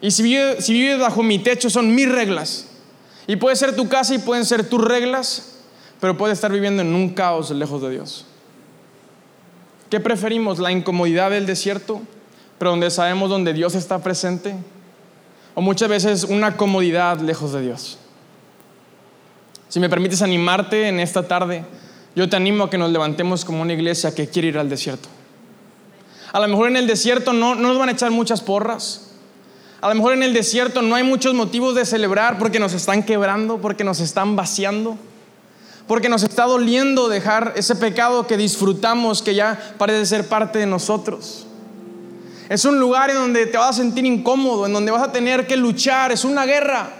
Y 0.00 0.10
si 0.10 0.22
vives, 0.22 0.98
bajo 0.98 1.22
mi 1.22 1.38
techo, 1.38 1.70
son 1.70 1.94
mis 1.94 2.10
reglas. 2.10 2.66
Y 3.26 3.36
puede 3.36 3.54
ser 3.54 3.76
tu 3.76 3.88
casa 3.88 4.14
y 4.14 4.18
pueden 4.18 4.44
ser 4.44 4.68
tus 4.68 4.82
reglas, 4.82 5.60
pero 6.00 6.16
puedes 6.16 6.38
estar 6.38 6.50
viviendo 6.50 6.82
en 6.82 6.92
un 6.94 7.10
caos 7.10 7.50
lejos 7.52 7.80
de 7.82 7.90
Dios. 7.90 8.26
¿Qué 9.88 10.00
preferimos? 10.00 10.58
¿La 10.58 10.72
incomodidad 10.72 11.30
del 11.30 11.46
desierto, 11.46 12.00
pero 12.58 12.72
donde 12.72 12.90
sabemos 12.90 13.30
donde 13.30 13.52
Dios 13.52 13.76
está 13.76 14.02
presente? 14.02 14.56
¿O 15.54 15.60
muchas 15.60 15.88
veces 15.88 16.24
una 16.24 16.56
comodidad 16.56 17.20
lejos 17.20 17.52
de 17.52 17.60
Dios? 17.60 17.98
Si 19.68 19.78
me 19.78 19.88
permites 19.88 20.20
animarte 20.20 20.88
en 20.88 20.98
esta 20.98 21.28
tarde, 21.28 21.64
yo 22.16 22.28
te 22.28 22.36
animo 22.36 22.64
a 22.64 22.70
que 22.70 22.78
nos 22.78 22.90
levantemos 22.90 23.44
como 23.44 23.62
una 23.62 23.72
iglesia 23.72 24.14
que 24.14 24.28
quiere 24.28 24.48
ir 24.48 24.58
al 24.58 24.68
desierto. 24.68 25.08
A 26.32 26.40
lo 26.40 26.48
mejor 26.48 26.68
en 26.68 26.76
el 26.76 26.86
desierto 26.86 27.32
no, 27.32 27.54
no 27.54 27.68
nos 27.68 27.78
van 27.78 27.90
a 27.90 27.92
echar 27.92 28.10
muchas 28.10 28.40
porras. 28.40 29.10
A 29.80 29.88
lo 29.88 29.94
mejor 29.94 30.14
en 30.14 30.22
el 30.22 30.32
desierto 30.32 30.82
no 30.82 30.94
hay 30.94 31.04
muchos 31.04 31.34
motivos 31.34 31.74
de 31.74 31.84
celebrar 31.84 32.38
porque 32.38 32.58
nos 32.58 32.72
están 32.72 33.02
quebrando, 33.02 33.58
porque 33.58 33.84
nos 33.84 34.00
están 34.00 34.34
vaciando 34.36 34.96
porque 35.86 36.08
nos 36.08 36.22
está 36.22 36.44
doliendo 36.44 37.08
dejar 37.08 37.52
ese 37.56 37.76
pecado 37.76 38.26
que 38.26 38.36
disfrutamos, 38.36 39.22
que 39.22 39.34
ya 39.34 39.74
parece 39.78 40.06
ser 40.06 40.28
parte 40.28 40.58
de 40.58 40.66
nosotros. 40.66 41.46
Es 42.48 42.64
un 42.64 42.78
lugar 42.78 43.10
en 43.10 43.16
donde 43.16 43.46
te 43.46 43.58
vas 43.58 43.70
a 43.70 43.82
sentir 43.82 44.04
incómodo, 44.04 44.66
en 44.66 44.72
donde 44.72 44.92
vas 44.92 45.02
a 45.02 45.12
tener 45.12 45.46
que 45.46 45.56
luchar, 45.56 46.12
es 46.12 46.24
una 46.24 46.44
guerra. 46.44 46.90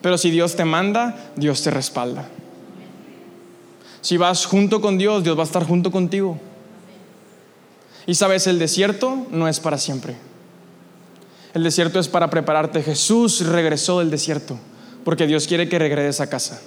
Pero 0.00 0.16
si 0.16 0.30
Dios 0.30 0.56
te 0.56 0.64
manda, 0.64 1.30
Dios 1.36 1.62
te 1.62 1.70
respalda. 1.70 2.26
Si 4.00 4.16
vas 4.16 4.46
junto 4.46 4.80
con 4.80 4.96
Dios, 4.96 5.22
Dios 5.22 5.36
va 5.36 5.42
a 5.42 5.46
estar 5.46 5.66
junto 5.66 5.90
contigo. 5.90 6.38
Y 8.10 8.16
sabes, 8.16 8.48
el 8.48 8.58
desierto 8.58 9.24
no 9.30 9.46
es 9.46 9.60
para 9.60 9.78
siempre. 9.78 10.16
El 11.54 11.62
desierto 11.62 12.00
es 12.00 12.08
para 12.08 12.28
prepararte. 12.28 12.82
Jesús 12.82 13.46
regresó 13.46 14.00
del 14.00 14.10
desierto 14.10 14.58
porque 15.04 15.28
Dios 15.28 15.46
quiere 15.46 15.68
que 15.68 15.78
regreses 15.78 16.20
a 16.20 16.28
casa. 16.28 16.60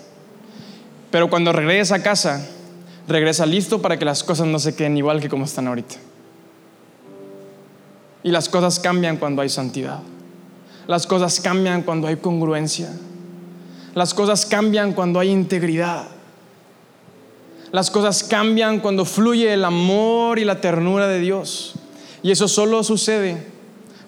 Pero 1.11 1.29
cuando 1.29 1.51
regreses 1.51 1.91
a 1.91 2.01
casa, 2.01 2.47
regresa 3.09 3.45
listo 3.45 3.81
para 3.81 3.99
que 3.99 4.05
las 4.05 4.23
cosas 4.23 4.47
no 4.47 4.57
se 4.57 4.73
queden 4.73 4.95
igual 4.95 5.19
que 5.19 5.27
como 5.27 5.43
están 5.43 5.67
ahorita. 5.67 5.95
Y 8.23 8.31
las 8.31 8.47
cosas 8.47 8.79
cambian 8.79 9.17
cuando 9.17 9.41
hay 9.41 9.49
santidad. 9.49 9.99
Las 10.87 11.05
cosas 11.05 11.41
cambian 11.41 11.81
cuando 11.81 12.07
hay 12.07 12.15
congruencia. 12.15 12.89
Las 13.95 14.13
cosas 14.13 14.45
cambian 14.45 14.93
cuando 14.93 15.19
hay 15.19 15.29
integridad. 15.29 16.07
Las 17.73 17.89
cosas 17.89 18.23
cambian 18.23 18.81
cuando 18.81 19.03
fluye 19.03 19.51
el 19.51 19.65
amor 19.65 20.37
y 20.37 20.45
la 20.45 20.61
ternura 20.61 21.07
de 21.07 21.19
Dios. 21.19 21.73
Y 22.21 22.29
eso 22.29 22.47
solo 22.47 22.83
sucede 22.83 23.47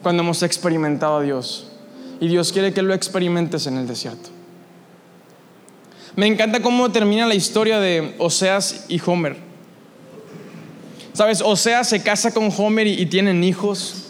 cuando 0.04 0.22
hemos 0.22 0.44
experimentado 0.44 1.18
a 1.18 1.24
Dios 1.24 1.72
y 2.20 2.28
Dios 2.28 2.52
quiere 2.52 2.74
que 2.74 2.84
lo 2.84 2.94
experimentes 2.94 3.66
en 3.66 3.78
el 3.78 3.88
desierto. 3.88 4.30
Me 6.16 6.28
encanta 6.28 6.62
cómo 6.62 6.92
termina 6.92 7.26
la 7.26 7.34
historia 7.34 7.80
de 7.80 8.14
Oseas 8.20 8.86
y 8.88 9.02
Homer. 9.04 9.36
Sabes, 11.14 11.42
Oseas 11.42 11.90
se 11.90 12.04
casa 12.04 12.36
con 12.36 12.52
Homer 12.56 12.86
y, 12.86 13.04
tienen 13.08 13.44
hijos. 13.44 14.04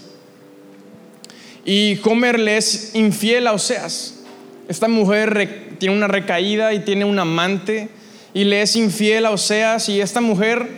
Y 1.64 1.98
Homer 2.04 2.42
le 2.42 2.58
es 2.58 2.94
infiel 2.94 3.48
a 3.48 3.54
Oseas. 3.54 4.20
Esta 4.68 4.90
mujer 4.90 5.78
tiene 5.80 5.96
una 5.96 6.10
recaída 6.10 6.74
y 6.74 6.80
tiene 6.80 7.06
un 7.06 7.18
amante 7.18 7.88
y 8.36 8.44
le 8.44 8.62
es 8.62 8.76
infiel 8.76 9.26
a 9.26 9.32
Oseas 9.32 9.90
y 9.90 10.00
esta 10.00 10.22
mujer, 10.22 10.70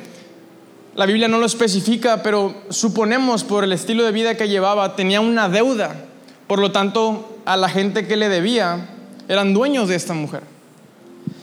la 0.96 1.06
Biblia 1.06 1.28
no 1.28 1.40
lo 1.40 1.46
especifica, 1.46 2.24
pero 2.24 2.56
suponemos 2.70 3.44
por 3.44 3.66
el 3.66 3.74
estilo 3.74 4.06
de 4.06 4.14
vida 4.14 4.38
que 4.38 4.48
llevaba, 4.48 4.96
tenía 4.96 5.20
una 5.20 5.50
deuda 5.50 6.08
por 6.48 6.60
lo 6.60 6.72
tanto, 6.72 7.38
a 7.46 7.58
la 7.58 7.70
gente 7.70 8.08
que 8.08 8.16
le 8.16 8.30
debía 8.30 8.88
eran 9.28 9.54
dueños 9.54 9.90
de 9.90 9.96
esta 9.96 10.14
mujer. 10.14 10.44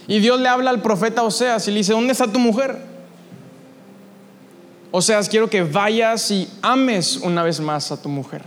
Y 0.07 0.19
Dios 0.19 0.39
le 0.39 0.49
habla 0.49 0.71
al 0.71 0.81
profeta 0.81 1.23
Oseas 1.23 1.67
y 1.67 1.71
le 1.71 1.77
dice, 1.77 1.93
¿dónde 1.93 2.11
está 2.11 2.27
tu 2.27 2.39
mujer? 2.39 2.79
Oseas, 4.91 5.29
quiero 5.29 5.49
que 5.49 5.61
vayas 5.61 6.31
y 6.31 6.49
ames 6.61 7.17
una 7.17 7.43
vez 7.43 7.59
más 7.59 7.91
a 7.91 8.01
tu 8.01 8.09
mujer. 8.09 8.41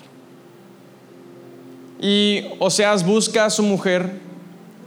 Y 2.01 2.43
Oseas 2.59 3.05
busca 3.05 3.45
a 3.45 3.51
su 3.51 3.63
mujer, 3.63 4.21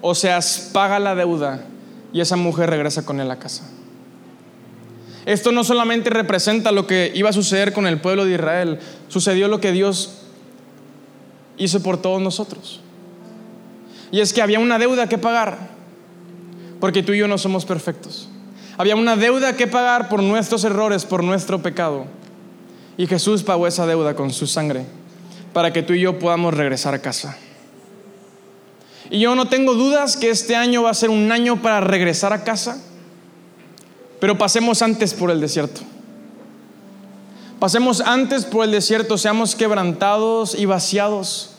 Oseas 0.02 0.70
paga 0.74 1.00
la 1.00 1.15
deuda 1.15 1.65
y 2.13 2.21
esa 2.21 2.36
mujer 2.36 2.69
regresa 2.69 3.06
con 3.06 3.19
él 3.19 3.30
a 3.32 3.39
casa. 3.39 3.63
Esto 5.26 5.52
no 5.52 5.63
solamente 5.63 6.10
representa 6.10 6.71
lo 6.71 6.88
que 6.88 7.12
iba 7.13 7.30
a 7.30 7.34
suceder 7.34 7.74
con 7.74 7.86
el 7.86 8.02
pueblo 8.02 8.26
de 8.26 8.34
Israel, 8.34 8.80
sucedió 9.08 9.47
lo 9.47 9.62
que 9.62 9.71
Dios 9.71 10.24
hizo 11.58 11.84
por 11.84 12.02
todos 12.02 12.21
nosotros. 12.21 12.82
Y 14.12 14.19
es 14.19 14.34
que 14.34 14.41
había 14.41 14.60
una 14.60 14.80
deuda 14.80 15.08
que 15.08 15.17
pagar, 15.17 15.69
porque 16.80 17.04
tú 17.04 17.13
y 17.13 17.19
yo 17.19 17.28
no 17.28 17.38
somos 17.38 17.65
perfectos. 17.65 18.30
Había 18.78 18.95
una 18.95 19.15
deuda 19.15 19.56
que 19.56 19.67
pagar 19.67 20.10
por 20.10 20.24
nuestros 20.24 20.63
errores, 20.63 21.06
por 21.06 21.24
nuestro 21.24 21.62
pecado. 21.62 22.06
Y 22.97 23.06
Jesús 23.06 23.43
pagó 23.43 23.67
esa 23.67 23.86
deuda 23.86 24.15
con 24.15 24.32
su 24.32 24.47
sangre 24.47 24.86
para 25.54 25.71
que 25.71 25.84
tú 25.84 25.93
y 25.93 26.02
yo 26.02 26.17
podamos 26.17 26.54
regresar 26.54 26.93
a 26.93 27.00
casa. 27.00 27.38
Y 29.12 29.19
yo 29.19 29.36
no 29.36 29.50
tengo 29.50 29.74
dudas 29.74 30.15
que 30.15 30.30
este 30.30 30.56
año 30.56 30.84
va 30.84 30.91
a 30.91 30.93
ser 30.93 31.10
un 31.10 31.34
año 31.34 31.62
para 31.62 31.82
regresar 31.82 32.32
a 32.32 32.45
casa, 32.45 32.82
pero 34.21 34.38
pasemos 34.38 34.82
antes 34.82 35.13
por 35.13 35.30
el 35.30 35.41
desierto. 35.41 35.82
Pasemos 37.60 38.00
antes 38.00 38.45
por 38.45 38.63
el 38.63 38.71
desierto, 38.71 39.17
seamos 39.17 39.54
quebrantados 39.54 40.56
y 40.58 40.65
vaciados 40.65 41.50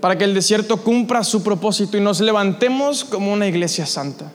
para 0.00 0.18
que 0.18 0.24
el 0.24 0.34
desierto 0.34 0.78
cumpla 0.78 1.22
su 1.22 1.44
propósito 1.44 1.96
y 1.96 2.00
nos 2.00 2.20
levantemos 2.20 3.04
como 3.04 3.32
una 3.32 3.46
iglesia 3.46 3.86
santa. 3.86 4.32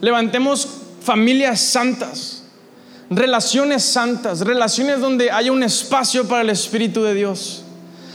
Levantemos 0.00 0.68
familias 1.02 1.60
santas, 1.60 2.44
relaciones 3.10 3.82
santas, 3.82 4.40
relaciones 4.42 5.00
donde 5.00 5.32
haya 5.32 5.50
un 5.50 5.64
espacio 5.64 6.28
para 6.28 6.42
el 6.42 6.50
Espíritu 6.50 7.02
de 7.02 7.14
Dios. 7.14 7.64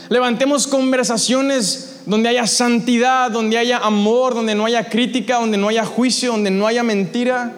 Levantemos 0.07 0.67
conversaciones 0.67 1.92
donde 2.05 2.29
haya 2.29 2.47
santidad, 2.47 3.31
donde 3.31 3.57
haya 3.57 3.77
amor, 3.77 4.33
donde 4.33 4.55
no 4.55 4.65
haya 4.65 4.89
crítica, 4.89 5.37
donde 5.37 5.57
no 5.57 5.69
haya 5.69 5.85
juicio, 5.85 6.31
donde 6.31 6.51
no 6.51 6.67
haya 6.67 6.83
mentira. 6.83 7.53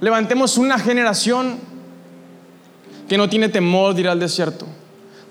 Levantemos 0.00 0.58
una 0.58 0.78
generación 0.78 1.58
que 3.08 3.18
no 3.18 3.28
tiene 3.28 3.48
temor 3.48 3.94
de 3.94 4.02
ir 4.02 4.08
al 4.08 4.20
desierto 4.20 4.66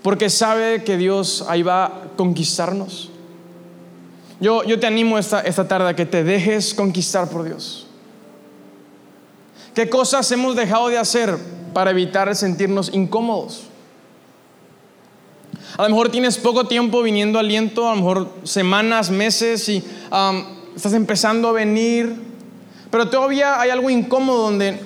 porque 0.03 0.29
sabe 0.29 0.83
que 0.83 0.97
Dios 0.97 1.45
ahí 1.47 1.63
va 1.63 1.85
a 1.85 1.91
conquistarnos. 2.17 3.09
Yo, 4.39 4.63
yo 4.65 4.77
te 4.79 4.85
animo 4.85 5.17
esta, 5.17 5.39
esta 5.39 5.65
tarde 5.67 5.89
a 5.89 5.95
que 5.95 6.05
te 6.05 6.25
dejes 6.25 6.73
conquistar 6.73 7.29
por 7.29 7.45
Dios. 7.45 7.87
¿Qué 9.73 9.89
cosas 9.89 10.29
hemos 10.33 10.55
dejado 10.57 10.89
de 10.89 10.97
hacer 10.97 11.37
para 11.73 11.91
evitar 11.91 12.35
sentirnos 12.35 12.93
incómodos? 12.93 13.63
A 15.77 15.83
lo 15.83 15.89
mejor 15.89 16.09
tienes 16.09 16.37
poco 16.37 16.65
tiempo 16.65 17.01
viniendo 17.01 17.39
aliento, 17.39 17.87
a 17.87 17.95
lo 17.95 18.01
mejor 18.01 18.29
semanas, 18.43 19.09
meses 19.09 19.67
y 19.69 19.83
estás 20.75 20.93
empezando 20.93 21.47
a 21.49 21.51
venir, 21.51 22.13
pero 22.91 23.09
todavía 23.09 23.59
hay 23.59 23.71
algo 23.71 23.89
incómodo 23.89 24.43
donde 24.43 24.79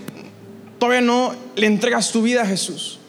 todavía 0.80 1.02
no 1.02 1.34
le 1.56 1.68
entregas 1.68 2.12
tu 2.12 2.22
vida 2.22 2.44
a 2.44 2.46
Jesús. 2.46 3.00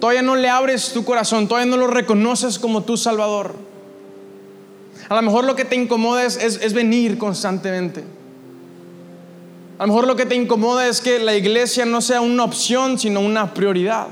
Todavía 0.00 0.22
no 0.22 0.34
le 0.34 0.48
abres 0.48 0.92
tu 0.92 1.04
corazón, 1.04 1.46
todavía 1.46 1.70
no 1.70 1.76
lo 1.76 1.86
reconoces 1.86 2.58
como 2.58 2.82
tu 2.82 2.96
Salvador. 2.96 3.54
A 5.08 5.14
lo 5.14 5.22
mejor 5.22 5.44
lo 5.44 5.54
que 5.54 5.64
te 5.64 5.76
incomoda 5.76 6.24
es, 6.24 6.72
venir 6.72 7.18
constantemente. 7.18 8.02
A 9.78 9.82
lo 9.82 9.88
mejor 9.88 10.06
lo 10.06 10.16
que 10.16 10.26
te 10.26 10.34
incomoda 10.34 10.88
es 10.88 11.00
que 11.00 11.18
la 11.18 11.34
iglesia 11.34 11.84
no 11.84 12.00
sea 12.00 12.20
una 12.20 12.44
opción, 12.44 12.98
sino 12.98 13.20
una 13.20 13.52
prioridad. 13.52 14.08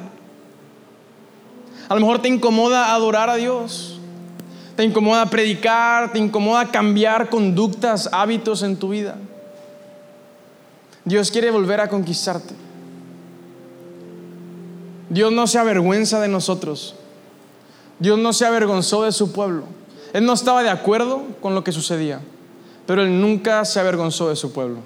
A 1.89 1.95
lo 1.95 2.01
mejor 2.01 2.21
te 2.21 2.29
incomoda 2.29 2.95
adorar 2.95 3.31
a 3.31 3.37
Dios. 3.37 3.99
Te 4.77 4.85
incomoda 4.85 5.27
predicar, 5.27 6.13
te 6.13 6.19
incomoda 6.19 6.71
cambiar 6.71 7.31
conductas, 7.31 8.09
hábitos 8.13 8.63
en 8.63 8.77
tu 8.77 8.91
vida. 8.91 9.17
Dios 11.05 11.31
quiere 11.31 11.51
volver 11.51 11.81
a 11.81 11.89
conquistarte. 11.89 12.55
Dios 15.09 15.33
no 15.33 15.47
se 15.47 15.59
avergüenza 15.59 16.21
de 16.21 16.29
nosotros. 16.29 16.95
Dios 17.99 18.19
no 18.19 18.33
se 18.33 18.47
avergonzó 18.47 19.05
de 19.05 19.13
su 19.13 19.33
pueblo. 19.33 19.65
Él 20.13 20.25
no 20.25 20.35
estaba 20.35 20.63
de 20.63 20.71
acuerdo 20.71 21.23
con 21.41 21.55
lo 21.55 21.65
que 21.65 21.73
sucedía, 21.73 22.21
pero 22.87 23.03
Él 23.03 23.21
nunca 23.21 23.65
se 23.65 23.81
avergonzó 23.81 24.29
de 24.29 24.37
su 24.37 24.53
pueblo. 24.53 24.79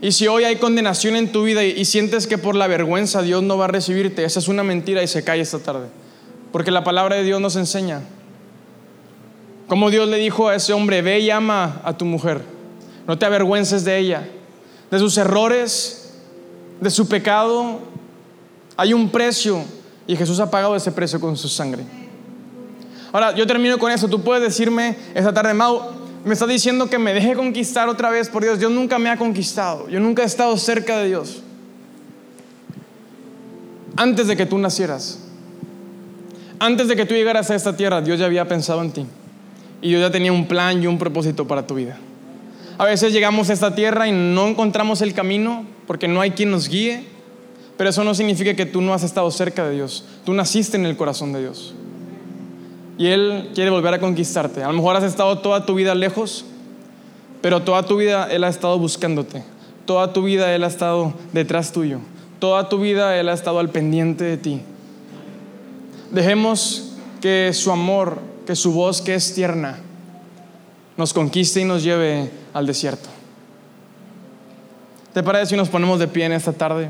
Y 0.00 0.12
si 0.12 0.26
hoy 0.26 0.44
hay 0.44 0.56
condenación 0.56 1.16
en 1.16 1.32
tu 1.32 1.44
vida 1.44 1.64
y, 1.64 1.84
sientes 1.84 2.26
que 2.26 2.38
por 2.38 2.54
la 2.54 2.66
vergüenza 2.66 3.22
Dios 3.22 3.42
no 3.42 3.56
va 3.56 3.66
a 3.66 3.68
recibirte, 3.68 4.24
esa 4.24 4.38
es 4.38 4.48
una 4.48 4.62
mentira 4.62 5.02
y 5.02 5.06
se 5.06 5.24
cae 5.24 5.40
esta 5.40 5.58
tarde. 5.58 5.86
Porque 6.52 6.70
la 6.70 6.84
palabra 6.84 7.16
de 7.16 7.22
Dios 7.22 7.40
nos 7.40 7.56
enseña. 7.56 8.02
Como 9.68 9.90
Dios 9.90 10.08
le 10.08 10.18
dijo 10.18 10.48
a 10.48 10.54
ese 10.54 10.72
hombre, 10.72 11.00
ve 11.02 11.20
y 11.20 11.30
ama 11.30 11.80
a 11.84 11.96
tu 11.96 12.04
mujer. 12.04 12.42
No 13.06 13.18
te 13.18 13.26
avergüences 13.26 13.84
de 13.84 13.98
ella, 13.98 14.28
de 14.90 14.98
sus 14.98 15.16
errores, 15.16 16.12
de 16.80 16.90
su 16.90 17.08
pecado. 17.08 17.80
Hay 18.76 18.92
un 18.92 19.08
precio 19.08 19.64
y 20.06 20.16
Jesús 20.16 20.40
ha 20.40 20.50
pagado 20.50 20.76
ese 20.76 20.92
precio 20.92 21.20
con 21.20 21.36
su 21.36 21.48
sangre. 21.48 21.84
Ahora, 23.12 23.34
yo 23.34 23.46
termino 23.46 23.78
con 23.78 23.90
eso. 23.90 24.08
Tú 24.08 24.20
puedes 24.22 24.42
decirme 24.42 24.96
esta 25.14 25.32
tarde, 25.32 25.54
Mau, 25.54 26.03
me 26.24 26.32
está 26.32 26.46
diciendo 26.46 26.88
que 26.88 26.98
me 26.98 27.12
deje 27.12 27.34
conquistar 27.34 27.88
otra 27.88 28.08
vez 28.10 28.28
por 28.28 28.42
Dios. 28.42 28.58
Dios 28.58 28.72
nunca 28.72 28.98
me 28.98 29.10
ha 29.10 29.16
conquistado. 29.16 29.88
Yo 29.88 30.00
nunca 30.00 30.22
he 30.22 30.26
estado 30.26 30.56
cerca 30.56 30.98
de 30.98 31.08
Dios. 31.08 31.42
Antes 33.96 34.26
de 34.26 34.36
que 34.36 34.46
tú 34.46 34.58
nacieras, 34.58 35.20
antes 36.58 36.88
de 36.88 36.96
que 36.96 37.04
tú 37.04 37.14
llegaras 37.14 37.50
a 37.50 37.54
esta 37.54 37.76
tierra, 37.76 38.00
Dios 38.00 38.18
ya 38.18 38.26
había 38.26 38.48
pensado 38.48 38.82
en 38.82 38.90
ti. 38.90 39.06
Y 39.82 39.90
Dios 39.90 40.00
ya 40.00 40.10
tenía 40.10 40.32
un 40.32 40.48
plan 40.48 40.82
y 40.82 40.86
un 40.86 40.98
propósito 40.98 41.46
para 41.46 41.66
tu 41.66 41.74
vida. 41.74 41.98
A 42.78 42.86
veces 42.86 43.12
llegamos 43.12 43.50
a 43.50 43.52
esta 43.52 43.74
tierra 43.74 44.08
y 44.08 44.12
no 44.12 44.48
encontramos 44.48 45.02
el 45.02 45.12
camino 45.12 45.66
porque 45.86 46.08
no 46.08 46.22
hay 46.22 46.30
quien 46.30 46.50
nos 46.50 46.68
guíe. 46.68 47.04
Pero 47.76 47.90
eso 47.90 48.02
no 48.02 48.14
significa 48.14 48.54
que 48.54 48.66
tú 48.66 48.80
no 48.80 48.94
has 48.94 49.02
estado 49.02 49.30
cerca 49.30 49.66
de 49.66 49.74
Dios. 49.74 50.06
Tú 50.24 50.32
naciste 50.32 50.76
en 50.78 50.86
el 50.86 50.96
corazón 50.96 51.32
de 51.32 51.40
Dios 51.40 51.74
y 52.96 53.06
Él 53.08 53.50
quiere 53.54 53.70
volver 53.70 53.94
a 53.94 54.00
conquistarte. 54.00 54.62
A 54.62 54.68
lo 54.68 54.74
mejor 54.74 54.96
has 54.96 55.04
estado 55.04 55.38
toda 55.38 55.66
tu 55.66 55.74
vida 55.74 55.94
lejos, 55.94 56.44
pero 57.40 57.62
toda 57.62 57.82
tu 57.84 57.96
vida 57.96 58.28
Él 58.30 58.44
ha 58.44 58.48
estado 58.48 58.78
buscándote. 58.78 59.44
Toda 59.84 60.12
tu 60.12 60.22
vida 60.22 60.54
Él 60.54 60.64
ha 60.64 60.68
estado 60.68 61.12
detrás 61.32 61.72
tuyo. 61.72 61.98
Toda 62.38 62.68
tu 62.68 62.78
vida 62.78 63.18
Él 63.18 63.28
ha 63.28 63.32
estado 63.32 63.58
al 63.58 63.68
pendiente 63.68 64.24
de 64.24 64.36
ti. 64.36 64.60
Dejemos 66.10 66.94
que 67.20 67.50
su 67.52 67.70
amor, 67.72 68.18
que 68.46 68.54
su 68.54 68.72
voz 68.72 69.02
que 69.02 69.14
es 69.14 69.34
tierna, 69.34 69.78
nos 70.96 71.12
conquiste 71.12 71.60
y 71.60 71.64
nos 71.64 71.82
lleve 71.82 72.30
al 72.52 72.66
desierto. 72.66 73.08
¿Te 75.12 75.22
parece 75.22 75.46
si 75.46 75.56
nos 75.56 75.68
ponemos 75.68 75.98
de 75.98 76.08
pie 76.08 76.24
en 76.26 76.32
esta 76.32 76.52
tarde? 76.52 76.88